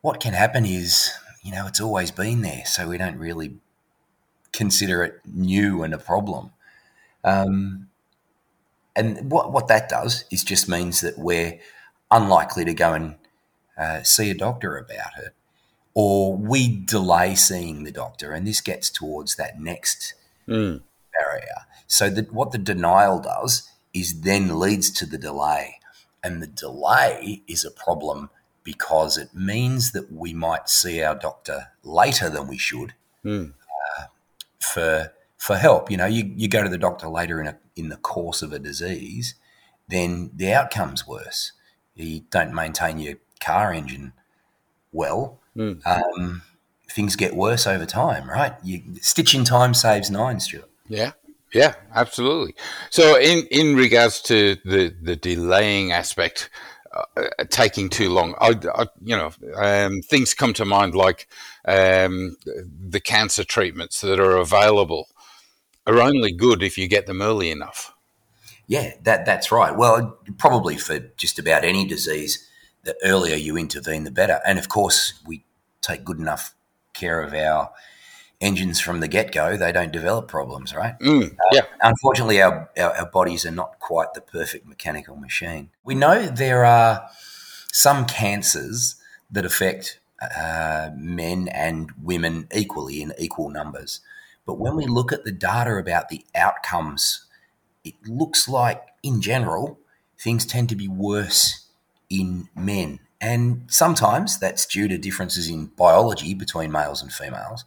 [0.00, 1.10] what can happen is,
[1.42, 3.58] you know, it's always been there, so we don't really
[4.52, 6.50] consider it new and a problem.
[7.24, 7.88] Um,
[9.00, 11.58] and what what that does is just means that we're
[12.10, 13.14] unlikely to go and
[13.82, 15.32] uh, see a doctor about it,
[15.94, 20.14] or we delay seeing the doctor, and this gets towards that next
[20.48, 20.82] Mm.
[21.18, 21.60] barrier.
[21.86, 25.66] So that what the denial does is then leads to the delay,
[26.24, 28.30] and the delay is a problem
[28.62, 33.54] because it means that we might see our doctor later than we should Mm.
[34.60, 35.90] for for help.
[35.90, 38.52] You know, you, you go to the doctor later in a, in the course of
[38.52, 39.34] a disease,
[39.88, 41.52] then the outcome's worse.
[41.94, 44.12] You don't maintain your car engine
[44.92, 45.40] well.
[45.56, 45.84] Mm.
[45.84, 46.42] Um,
[46.88, 48.54] things get worse over time, right?
[48.62, 50.70] You, stitch in time saves nine, Stuart.
[50.88, 51.12] Yeah,
[51.52, 52.54] yeah, absolutely.
[52.90, 56.50] So, in in regards to the the delaying aspect,
[56.92, 61.28] uh, uh, taking too long, I, I you know, um, things come to mind like
[61.64, 65.08] um, the cancer treatments that are available
[65.90, 67.94] are only good if you get them early enough.
[68.66, 69.76] Yeah, that that's right.
[69.76, 72.48] Well, probably for just about any disease,
[72.84, 74.40] the earlier you intervene, the better.
[74.46, 75.44] And of course, we
[75.82, 76.54] take good enough
[76.92, 77.70] care of our
[78.40, 80.98] engines from the get go; they don't develop problems, right?
[81.00, 85.70] Mm, yeah, Unfortunately, our, our our bodies are not quite the perfect mechanical machine.
[85.82, 87.08] We know there are
[87.72, 88.96] some cancers
[89.30, 94.00] that affect uh, men and women equally in equal numbers.
[94.50, 97.26] But when we look at the data about the outcomes,
[97.84, 99.78] it looks like, in general,
[100.18, 101.68] things tend to be worse
[102.08, 102.98] in men.
[103.20, 107.64] And sometimes that's due to differences in biology between males and females.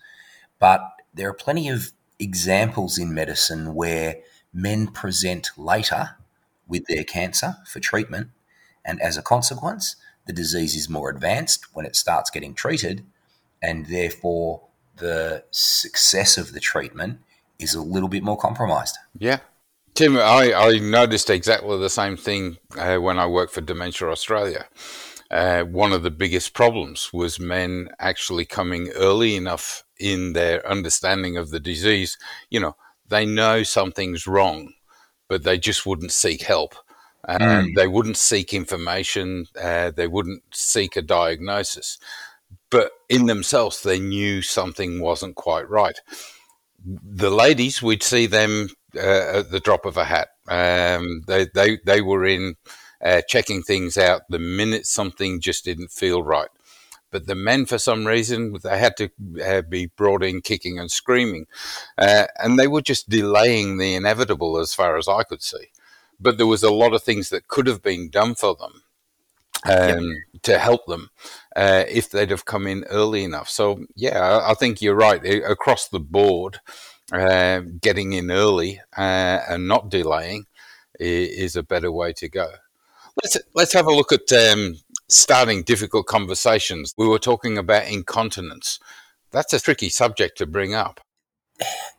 [0.59, 0.81] But
[1.13, 4.17] there are plenty of examples in medicine where
[4.51, 6.17] men present later
[6.67, 8.27] with their cancer for treatment.
[8.83, 9.95] And as a consequence,
[10.27, 13.05] the disease is more advanced when it starts getting treated.
[13.61, 14.63] And therefore,
[14.97, 17.19] the success of the treatment
[17.59, 18.97] is a little bit more compromised.
[19.17, 19.39] yeah.
[19.95, 24.65] Tim, I, I noticed exactly the same thing uh, when I worked for Dementia Australia.
[25.29, 31.37] Uh, one of the biggest problems was men actually coming early enough in their understanding
[31.37, 32.17] of the disease.
[32.49, 32.75] You know,
[33.07, 34.73] they know something's wrong,
[35.27, 36.73] but they just wouldn't seek help.
[37.27, 39.45] Uh, They wouldn't seek information.
[39.61, 41.99] Uh, they wouldn't seek a diagnosis.
[42.73, 45.99] But in themselves, they knew something wasn't quite right.
[46.83, 50.29] The ladies, we'd see them uh, at the drop of a hat.
[50.47, 52.55] Um, they, they, they were in
[52.99, 56.49] uh, checking things out the minute something just didn't feel right.
[57.11, 59.11] But the men, for some reason, they had to
[59.45, 61.45] uh, be brought in kicking and screaming.
[61.95, 65.67] Uh, and they were just delaying the inevitable as far as I could see.
[66.19, 68.82] But there was a lot of things that could have been done for them
[69.69, 71.09] um, to help them
[71.55, 73.49] uh, if they'd have come in early enough.
[73.49, 75.23] So, yeah, I, I think you're right.
[75.25, 76.59] Across the board,
[77.11, 80.45] uh, getting in early uh, and not delaying
[80.99, 82.51] is a better way to go.
[83.21, 86.93] Let's let's have a look at um, starting difficult conversations.
[86.97, 88.79] We were talking about incontinence.
[89.31, 91.01] That's a tricky subject to bring up.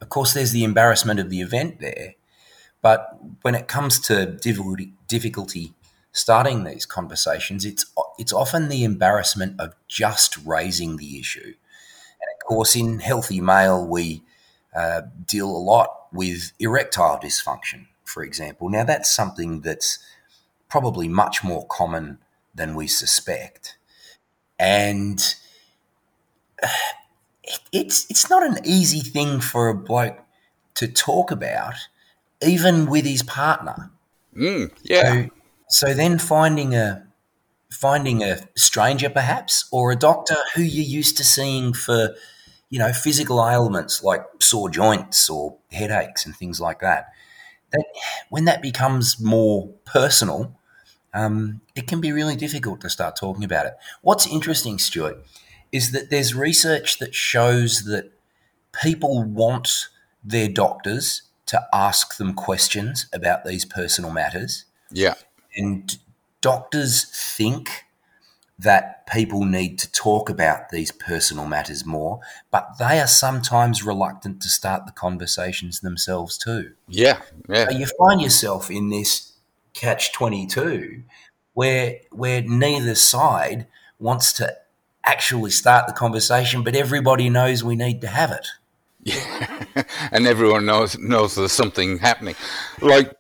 [0.01, 2.15] Of course, there's the embarrassment of the event there,
[2.83, 5.75] but when it comes to difficulty, difficulty
[6.15, 7.85] starting these conversations, it's
[8.19, 11.53] it's often the embarrassment of just raising the issue.
[12.21, 14.23] And of course, in Healthy Male, we
[14.75, 18.71] uh, deal a lot with erectile dysfunction, for example.
[18.71, 19.99] Now, that's something that's
[20.71, 22.19] probably much more common
[22.55, 23.77] than we suspect,
[24.59, 25.35] and
[27.43, 30.21] it, it's it's not an easy thing for a bloke
[30.75, 31.75] to talk about,
[32.41, 33.91] even with his partner.
[34.37, 35.31] Mm, yeah, So,
[35.75, 37.07] so then finding a
[37.71, 42.15] finding a stranger perhaps or a doctor who you're used to seeing for
[42.75, 47.07] you know, physical ailments like sore joints or headaches and things like that.
[47.71, 47.85] That
[48.31, 50.59] when that becomes more personal,
[51.13, 53.75] um, it can be really difficult to start talking about it.
[54.03, 55.25] What's interesting, Stuart,
[55.71, 58.11] is that there's research that shows that
[58.83, 59.89] people want
[60.25, 64.65] their doctors to ask them questions about these personal matters.
[64.91, 65.15] Yeah.
[65.57, 65.97] And
[66.41, 67.85] doctors think
[68.59, 74.41] that people need to talk about these personal matters more, but they are sometimes reluctant
[74.43, 76.73] to start the conversations themselves too.
[76.89, 77.21] Yeah.
[77.49, 77.69] Yeah.
[77.69, 79.33] So you find yourself in this
[79.75, 81.03] catch 22
[81.55, 83.67] where where neither side
[83.99, 84.57] wants to
[85.05, 88.47] actually start the conversation but everybody knows we need to have it
[89.03, 89.85] yeah.
[90.13, 92.37] and everyone knows knows there's something happening
[92.81, 93.13] like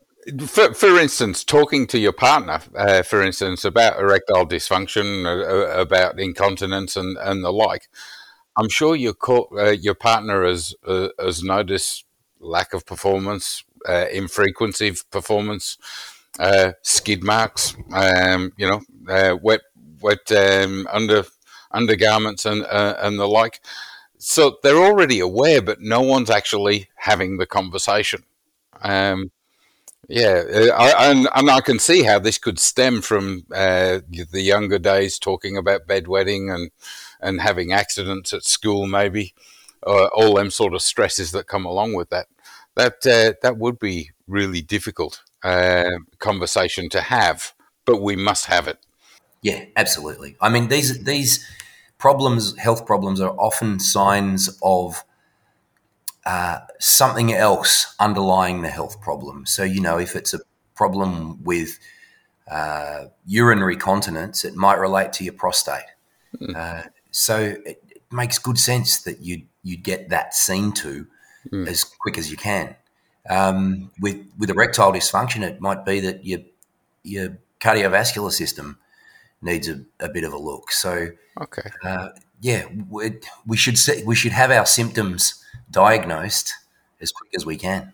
[0.46, 6.18] for, for instance, talking to your partner, uh, for instance, about erectile dysfunction, uh, about
[6.18, 7.88] incontinence, and, and the like,
[8.56, 12.04] I'm sure your co- uh, your partner has uh, has noticed
[12.40, 15.78] lack of performance, uh, infrequency of performance,
[16.38, 19.62] uh, skid marks, um, you know, uh, wet
[20.00, 21.24] wet um, under
[21.70, 23.60] undergarments and uh, and the like.
[24.18, 28.24] So they're already aware, but no one's actually having the conversation.
[28.82, 29.30] Um,
[30.08, 34.42] yeah, uh, I, and, and I can see how this could stem from uh, the
[34.42, 36.70] younger days, talking about bedwetting and
[37.20, 39.34] and having accidents at school, maybe
[39.86, 42.26] uh, all them sort of stresses that come along with that.
[42.74, 48.68] That uh, that would be really difficult uh, conversation to have, but we must have
[48.68, 48.78] it.
[49.42, 50.36] Yeah, absolutely.
[50.40, 51.46] I mean, these these
[51.98, 55.04] problems, health problems, are often signs of
[56.26, 59.46] uh, something else underlying the health problem.
[59.46, 60.40] So, you know, if it's a
[60.74, 61.78] problem with
[62.50, 65.84] uh, urinary continence, it might relate to your prostate.
[66.40, 66.56] Mm.
[66.56, 67.80] Uh, so, it, it,
[68.12, 71.04] makes good sense that you you get that seen to
[71.50, 71.66] mm.
[71.66, 72.76] as quick as you can.
[73.28, 76.40] Um, with with erectile dysfunction, it might be that your
[77.02, 78.78] your cardiovascular system
[79.42, 80.70] needs a, a bit of a look.
[80.70, 81.08] So,
[81.40, 82.10] okay, uh,
[82.40, 85.43] yeah, we, we should see, we should have our symptoms
[85.74, 86.54] diagnosed
[87.00, 87.92] as quick as we can.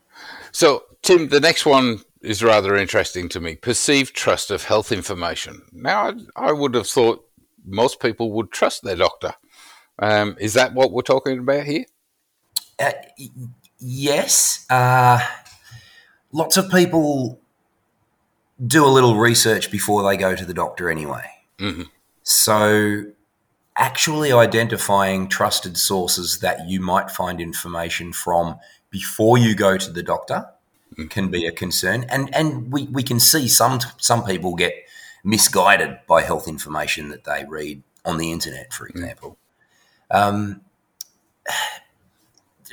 [0.53, 3.57] So, Tim, the next one is rather interesting to me.
[3.57, 5.63] Perceived trust of health information.
[5.73, 7.27] Now, I, I would have thought
[7.65, 9.35] most people would trust their doctor.
[9.99, 11.85] Um, is that what we're talking about here?
[12.79, 12.93] Uh,
[13.79, 14.67] yes.
[14.71, 15.21] Uh,
[16.33, 17.41] lots of people
[18.65, 21.25] do a little research before they go to the doctor anyway.
[21.59, 21.85] Mm-hmm.
[22.23, 23.05] So,
[23.77, 28.59] actually identifying trusted sources that you might find information from
[28.91, 30.47] before you go to the doctor
[30.93, 31.07] mm-hmm.
[31.07, 32.05] can be a concern.
[32.09, 34.75] And and we, we can see some some people get
[35.25, 38.91] misguided by health information that they read on the internet, for mm.
[38.91, 39.39] example.
[40.11, 40.35] Mm-hmm.
[40.35, 40.61] Um,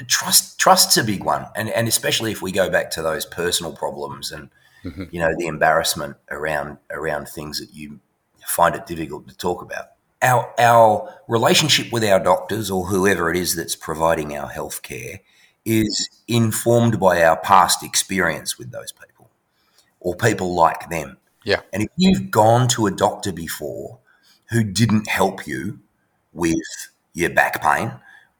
[0.07, 3.73] trust trust's a big one, and and especially if we go back to those personal
[3.73, 4.49] problems and
[4.83, 5.05] mm-hmm.
[5.11, 7.99] you know the embarrassment around around things that you
[8.45, 9.91] find it difficult to talk about.
[10.21, 15.21] Our our relationship with our doctors or whoever it is that's providing our health care
[15.65, 19.29] is informed by our past experience with those people
[19.99, 21.17] or people like them.
[21.43, 21.61] Yeah.
[21.73, 23.99] And if you've gone to a doctor before
[24.49, 25.79] who didn't help you
[26.33, 26.55] with
[27.13, 27.91] your back pain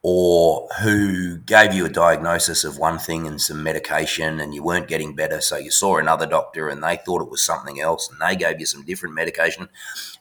[0.02, 4.88] or who gave you a diagnosis of one thing and some medication and you weren't
[4.88, 8.22] getting better, so you saw another doctor and they thought it was something else and
[8.22, 9.68] they gave you some different medication,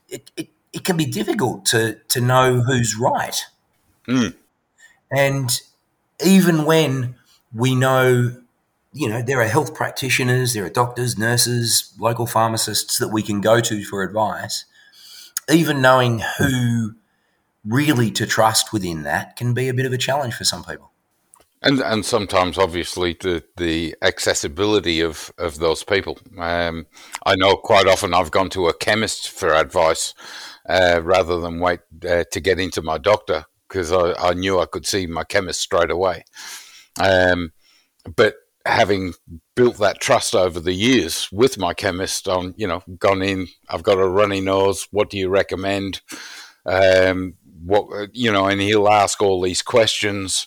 [0.09, 3.47] it, it, it can be difficult to, to know who's right.
[4.07, 4.35] Mm.
[5.11, 5.61] And
[6.23, 7.15] even when
[7.51, 8.37] we know,
[8.93, 13.41] you know, there are health practitioners, there are doctors, nurses, local pharmacists that we can
[13.41, 14.67] go to for advice,
[15.51, 16.95] even knowing who
[17.65, 20.93] really to trust within that can be a bit of a challenge for some people.
[21.63, 26.19] And and sometimes, obviously, the the accessibility of of those people.
[26.39, 26.87] Um,
[27.25, 30.15] I know quite often I've gone to a chemist for advice
[30.69, 34.67] uh, rather than wait uh, to get into my doctor because I, I, knew I
[34.67, 36.25] could see my chemist straight away.
[37.01, 37.53] Um,
[38.17, 39.15] but having
[39.55, 43.83] built that trust over the years with my chemist on, you know, gone in, I've
[43.83, 44.87] got a runny nose.
[44.91, 46.01] What do you recommend?
[46.65, 50.47] Um, what you know, and he'll ask all these questions,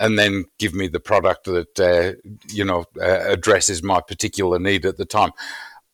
[0.00, 2.12] and then give me the product that uh,
[2.48, 5.30] you know uh, addresses my particular need at the time.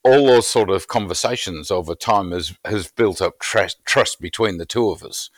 [0.05, 4.67] All those sort of conversations over time has has built up trust trust between the
[4.67, 5.31] two of us.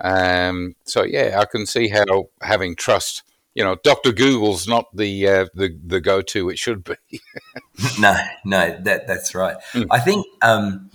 [0.00, 3.22] Um, so yeah, I can see how having trust.
[3.54, 6.48] You know, Doctor Google's not the uh, the the go to.
[6.48, 6.94] It should be.
[8.00, 9.56] no, no, that that's right.
[9.72, 9.86] Mm.
[9.90, 10.90] I think um,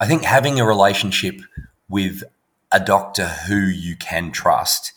[0.00, 1.40] I think having a relationship
[1.88, 2.24] with
[2.72, 4.92] a doctor who you can trust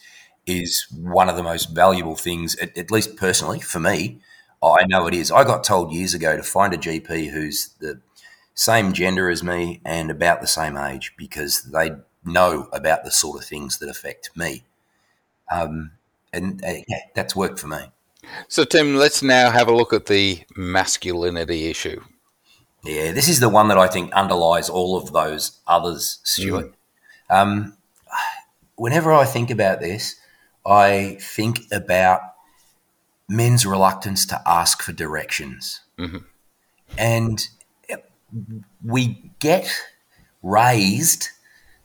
[0.47, 4.21] is one of the most valuable things, at, at least personally for me.
[4.63, 5.31] I know it is.
[5.31, 8.01] I got told years ago to find a GP who's the
[8.53, 11.91] same gender as me and about the same age because they
[12.23, 14.63] know about the sort of things that affect me.
[15.51, 15.91] Um,
[16.33, 17.91] and uh, yeah, that's worked for me.
[18.47, 22.01] So, Tim, let's now have a look at the masculinity issue.
[22.83, 26.73] Yeah, this is the one that I think underlies all of those others, Stuart.
[27.29, 27.41] Mm.
[27.41, 27.77] Um,
[28.75, 30.15] whenever I think about this,
[30.65, 32.21] I think about
[33.27, 35.81] men's reluctance to ask for directions.
[35.97, 36.17] Mm-hmm.
[36.97, 37.47] And
[38.83, 39.71] we get
[40.43, 41.29] raised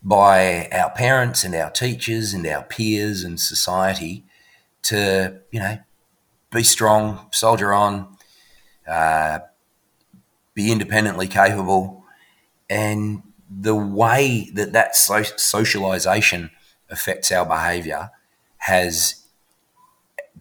[0.03, 4.24] by our parents and our teachers and our peers and society
[4.82, 5.78] to, you know,
[6.53, 8.16] be strong, soldier on,
[8.86, 9.41] uh,
[10.55, 12.05] be independently capable.
[12.68, 16.51] And the way that that so- socialization
[16.88, 18.11] affects our behavior
[18.59, 19.20] has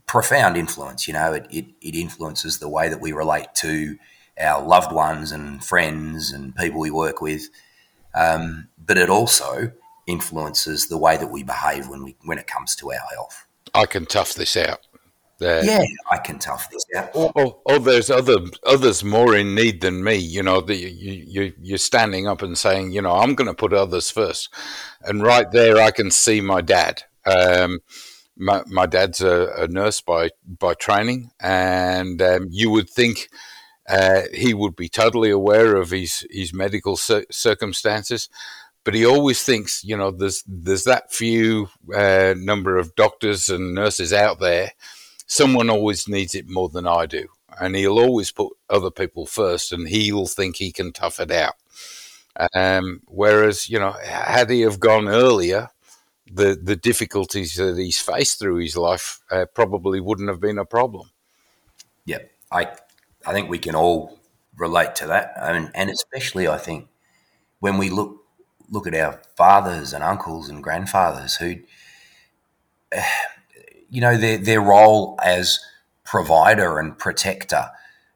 [0.06, 1.08] profound influence.
[1.08, 3.98] You know, it, it, it influences the way that we relate to
[4.40, 7.50] our loved ones and friends and people we work with.
[8.16, 9.72] Um, but it also
[10.08, 13.46] influences the way that we behave when we when it comes to our health.
[13.74, 14.80] I can tough this out.
[15.38, 15.64] There.
[15.64, 17.12] Yeah, I can tough this out.
[17.14, 20.16] Or, or, or, there's other others more in need than me.
[20.16, 23.54] You know, the, you, you you're standing up and saying, you know, I'm going to
[23.54, 24.50] put others first,
[25.04, 27.04] and right there, I can see my dad.
[27.26, 27.80] Um,
[28.40, 33.30] my, my dad's a, a, nurse by by training, and um, you would think
[33.88, 38.30] uh, he would be totally aware of his his medical cir- circumstances,
[38.84, 43.76] but he always thinks, you know, there's there's that few uh, number of doctors and
[43.76, 44.72] nurses out there
[45.30, 47.28] someone always needs it more than I do.
[47.62, 51.54] And he'll always put other people first and he'll think he can tough it out.
[52.54, 55.70] Um, whereas, you know, had he have gone earlier,
[56.32, 60.66] the, the difficulties that he's faced through his life uh, probably wouldn't have been a
[60.66, 61.10] problem.
[62.06, 62.20] Yeah,
[62.52, 62.68] I,
[63.26, 64.20] I think we can all
[64.56, 65.34] relate to that.
[65.38, 66.88] And, and especially, I think,
[67.60, 68.16] when we look
[68.72, 71.56] look at our fathers and uncles and grandfathers who
[72.96, 73.02] uh,
[73.90, 75.60] you know, their their role as
[76.04, 77.70] provider and protector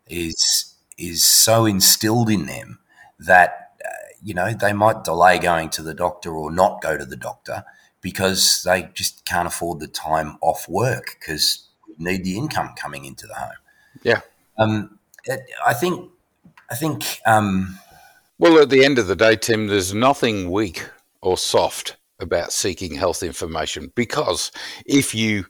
[0.07, 2.79] is is so instilled in them
[3.19, 3.89] that uh,
[4.21, 7.63] you know they might delay going to the doctor or not go to the doctor
[8.03, 13.05] because they just can't afford the time off work because we need the income coming
[13.05, 13.55] into the home.
[14.03, 14.21] Yeah.
[14.59, 14.99] Um,
[15.65, 16.11] I think.
[16.69, 17.19] I think.
[17.25, 17.79] Um,
[18.37, 20.87] well, at the end of the day, Tim, there's nothing weak
[21.21, 24.51] or soft about seeking health information because
[24.85, 25.45] if you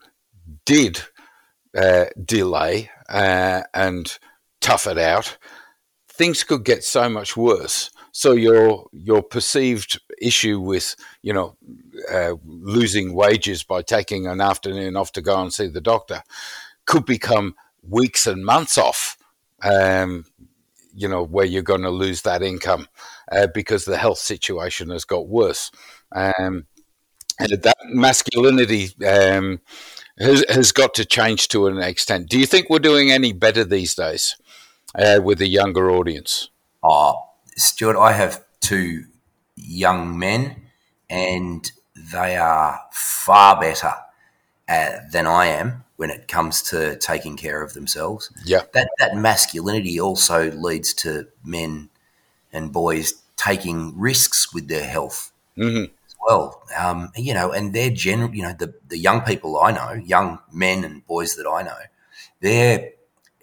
[0.66, 1.02] did
[1.76, 4.18] uh, delay uh, and
[4.62, 5.38] tough it out,
[6.08, 7.90] things could get so much worse.
[8.14, 11.58] So your your perceived issue with you know
[12.12, 16.24] uh, losing wages by taking an afternoon off to go and see the doctor
[16.86, 17.56] could become
[17.88, 19.18] weeks and months off.
[19.64, 20.26] Um,
[20.96, 22.88] you know where you're going to lose that income
[23.32, 25.72] uh, because the health situation has got worse.
[26.12, 26.68] Um,
[27.40, 29.60] and that masculinity um,
[30.20, 32.30] has, has got to change to an extent.
[32.30, 34.38] Do you think we're doing any better these days
[34.96, 36.50] uh, with the younger audience?
[36.84, 37.16] Oh,
[37.56, 39.06] Stuart, I have two
[39.56, 40.56] young men,
[41.10, 43.94] and they are far better
[44.68, 48.32] uh, than I am when it comes to taking care of themselves.
[48.46, 51.90] Yeah, that that masculinity also leads to men
[52.52, 55.32] and boys taking risks with their health.
[55.58, 55.94] Mm-hmm
[56.26, 56.64] well.
[56.78, 58.34] Um, you know, and they're general.
[58.34, 61.78] You know, the the young people I know, young men and boys that I know,
[62.42, 62.92] their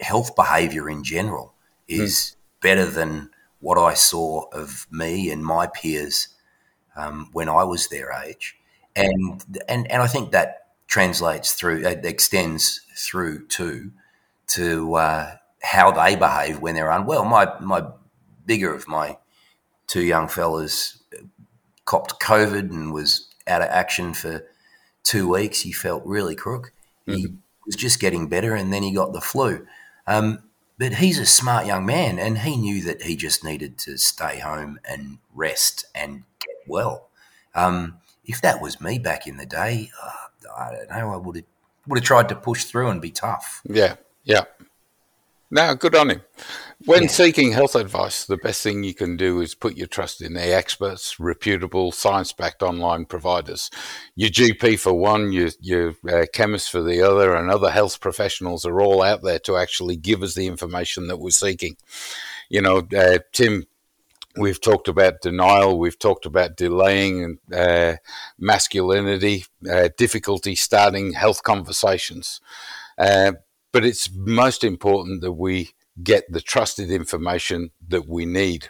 [0.01, 1.55] health behaviour in general
[1.87, 2.61] is mm.
[2.63, 3.31] better than
[3.61, 6.29] what I saw of me and my peers
[6.97, 8.57] um, when I was their age,
[8.97, 13.93] and and and I think that translates through, it extends through too
[14.49, 17.25] to uh, how they behave when they're unwell.
[17.25, 17.87] My my
[18.45, 19.19] bigger of my
[19.87, 21.03] two young fellas
[21.85, 24.45] copped COVID and was out of action for
[25.03, 25.61] two weeks.
[25.61, 26.73] He felt really crook.
[27.07, 27.19] Mm-hmm.
[27.19, 27.27] He
[27.67, 29.67] was just getting better, and then he got the flu.
[30.07, 30.43] Um,
[30.81, 34.39] but he's a smart young man, and he knew that he just needed to stay
[34.39, 37.11] home and rest and get well.
[37.55, 41.13] Um, if that was me back in the day, uh, I don't know.
[41.13, 41.45] I would have
[41.87, 43.61] would have tried to push through and be tough.
[43.69, 44.45] Yeah, yeah.
[45.51, 46.23] No, good on him.
[46.87, 47.09] When yeah.
[47.09, 50.55] seeking health advice, the best thing you can do is put your trust in the
[50.55, 53.71] experts, reputable, science backed online providers.
[54.17, 58.65] Your GP for one, your, your uh, chemist for the other, and other health professionals
[58.65, 61.77] are all out there to actually give us the information that we're seeking.
[62.49, 63.67] You know, uh, Tim
[64.37, 65.77] We've talked about denial.
[65.77, 67.97] We've talked about delaying uh,
[68.39, 72.41] masculinity, uh, difficulty starting health conversations.
[72.97, 73.33] Uh,
[73.73, 75.71] but it's most important that we
[76.03, 78.69] get the trusted information that we need.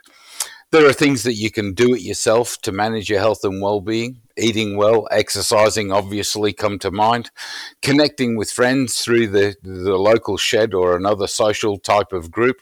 [0.70, 4.20] There are things that you can do it yourself to manage your health and well-being.
[4.37, 7.31] Eating well, exercising obviously come to mind.
[7.83, 12.61] Connecting with friends through the, the local shed or another social type of group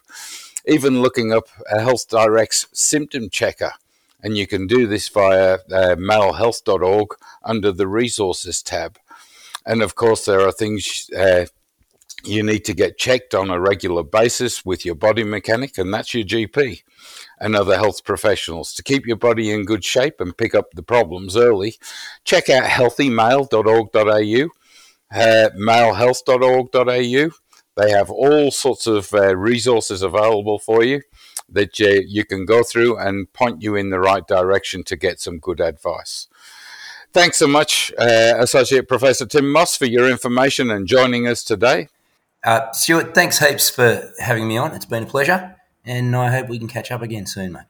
[0.69, 3.73] even looking up a Health Direct's symptom checker.
[4.23, 7.09] And you can do this via uh, malehealth.org
[7.43, 8.99] under the resources tab.
[9.65, 11.47] And of course, there are things uh,
[12.25, 16.15] you need to get checked on a regular basis with your body mechanic, and that's
[16.15, 16.83] your GP
[17.41, 18.73] and other health professionals.
[18.75, 21.77] To keep your body in good shape and pick up the problems early,
[22.25, 24.49] check out healthymale.org.au,
[25.11, 27.31] uh, malehealth.org.au
[27.79, 31.03] they have all sorts of uh, resources available for you
[31.49, 35.21] that you, you can go through and point you in the right direction to get
[35.21, 36.27] some good advice.
[37.13, 41.89] Thanks so much, uh, Associate Professor Tim Moss, for your information and joining us today.
[42.45, 44.73] Uh, Stuart, thanks heaps for having me on.
[44.73, 47.65] It's been a pleasure, and I hope we can catch up again soon, mate.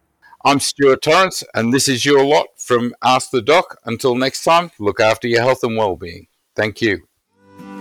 [0.45, 3.79] I'm Stuart Torrance, and this is your lot from Ask the Doc.
[3.85, 6.29] Until next time, look after your health and well-being.
[6.55, 7.09] Thank you.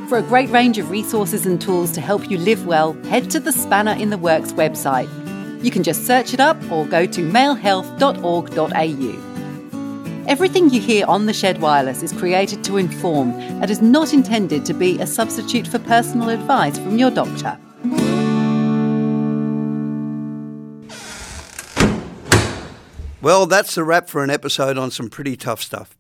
[0.10, 3.40] For a great range of resources and tools to help you live well, head to
[3.40, 5.10] the Spanner in the Works website.
[5.64, 9.26] You can just search it up or go to malehealth.org.au.
[10.28, 14.65] Everything you hear on the Shed Wireless is created to inform and is not intended
[14.65, 17.57] to be a substitute for personal advice from your doctor.
[23.21, 25.97] Well, that's a wrap for an episode on some pretty tough stuff.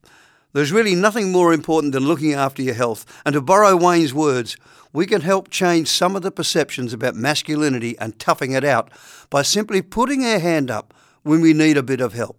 [0.51, 4.57] There's really nothing more important than looking after your health, and to borrow Wayne's words,
[4.91, 8.91] we can help change some of the perceptions about masculinity and toughing it out
[9.29, 12.37] by simply putting our hand up when we need a bit of help.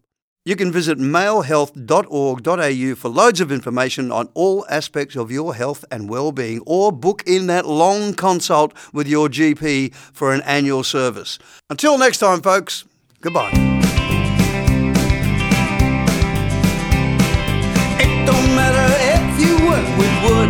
[0.48, 6.08] You can visit malehealth.org.au for loads of information on all aspects of your health and
[6.08, 11.38] well-being or book in that long consult with your GP for an annual service.
[11.68, 12.86] Until next time folks,
[13.20, 13.50] goodbye.
[18.24, 20.48] don't matter if you work with wood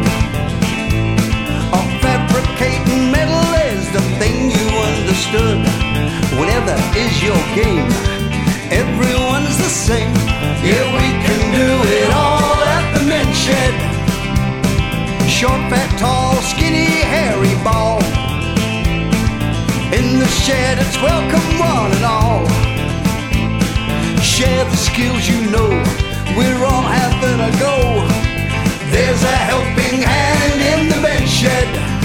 [1.75, 5.59] or fabricating metal is the thing you understood.
[6.39, 7.91] Whatever is your game,
[9.69, 10.15] same.
[10.65, 13.75] Yeah, we can do it all at the men's shed.
[15.29, 18.03] Short, fat, tall, skinny, hairy, bald.
[19.93, 22.47] In the shed, it's welcome one and all.
[24.23, 25.71] Share the skills you know
[26.37, 27.77] we're all having a go.
[28.91, 31.98] There's a helping hand in the men's shed.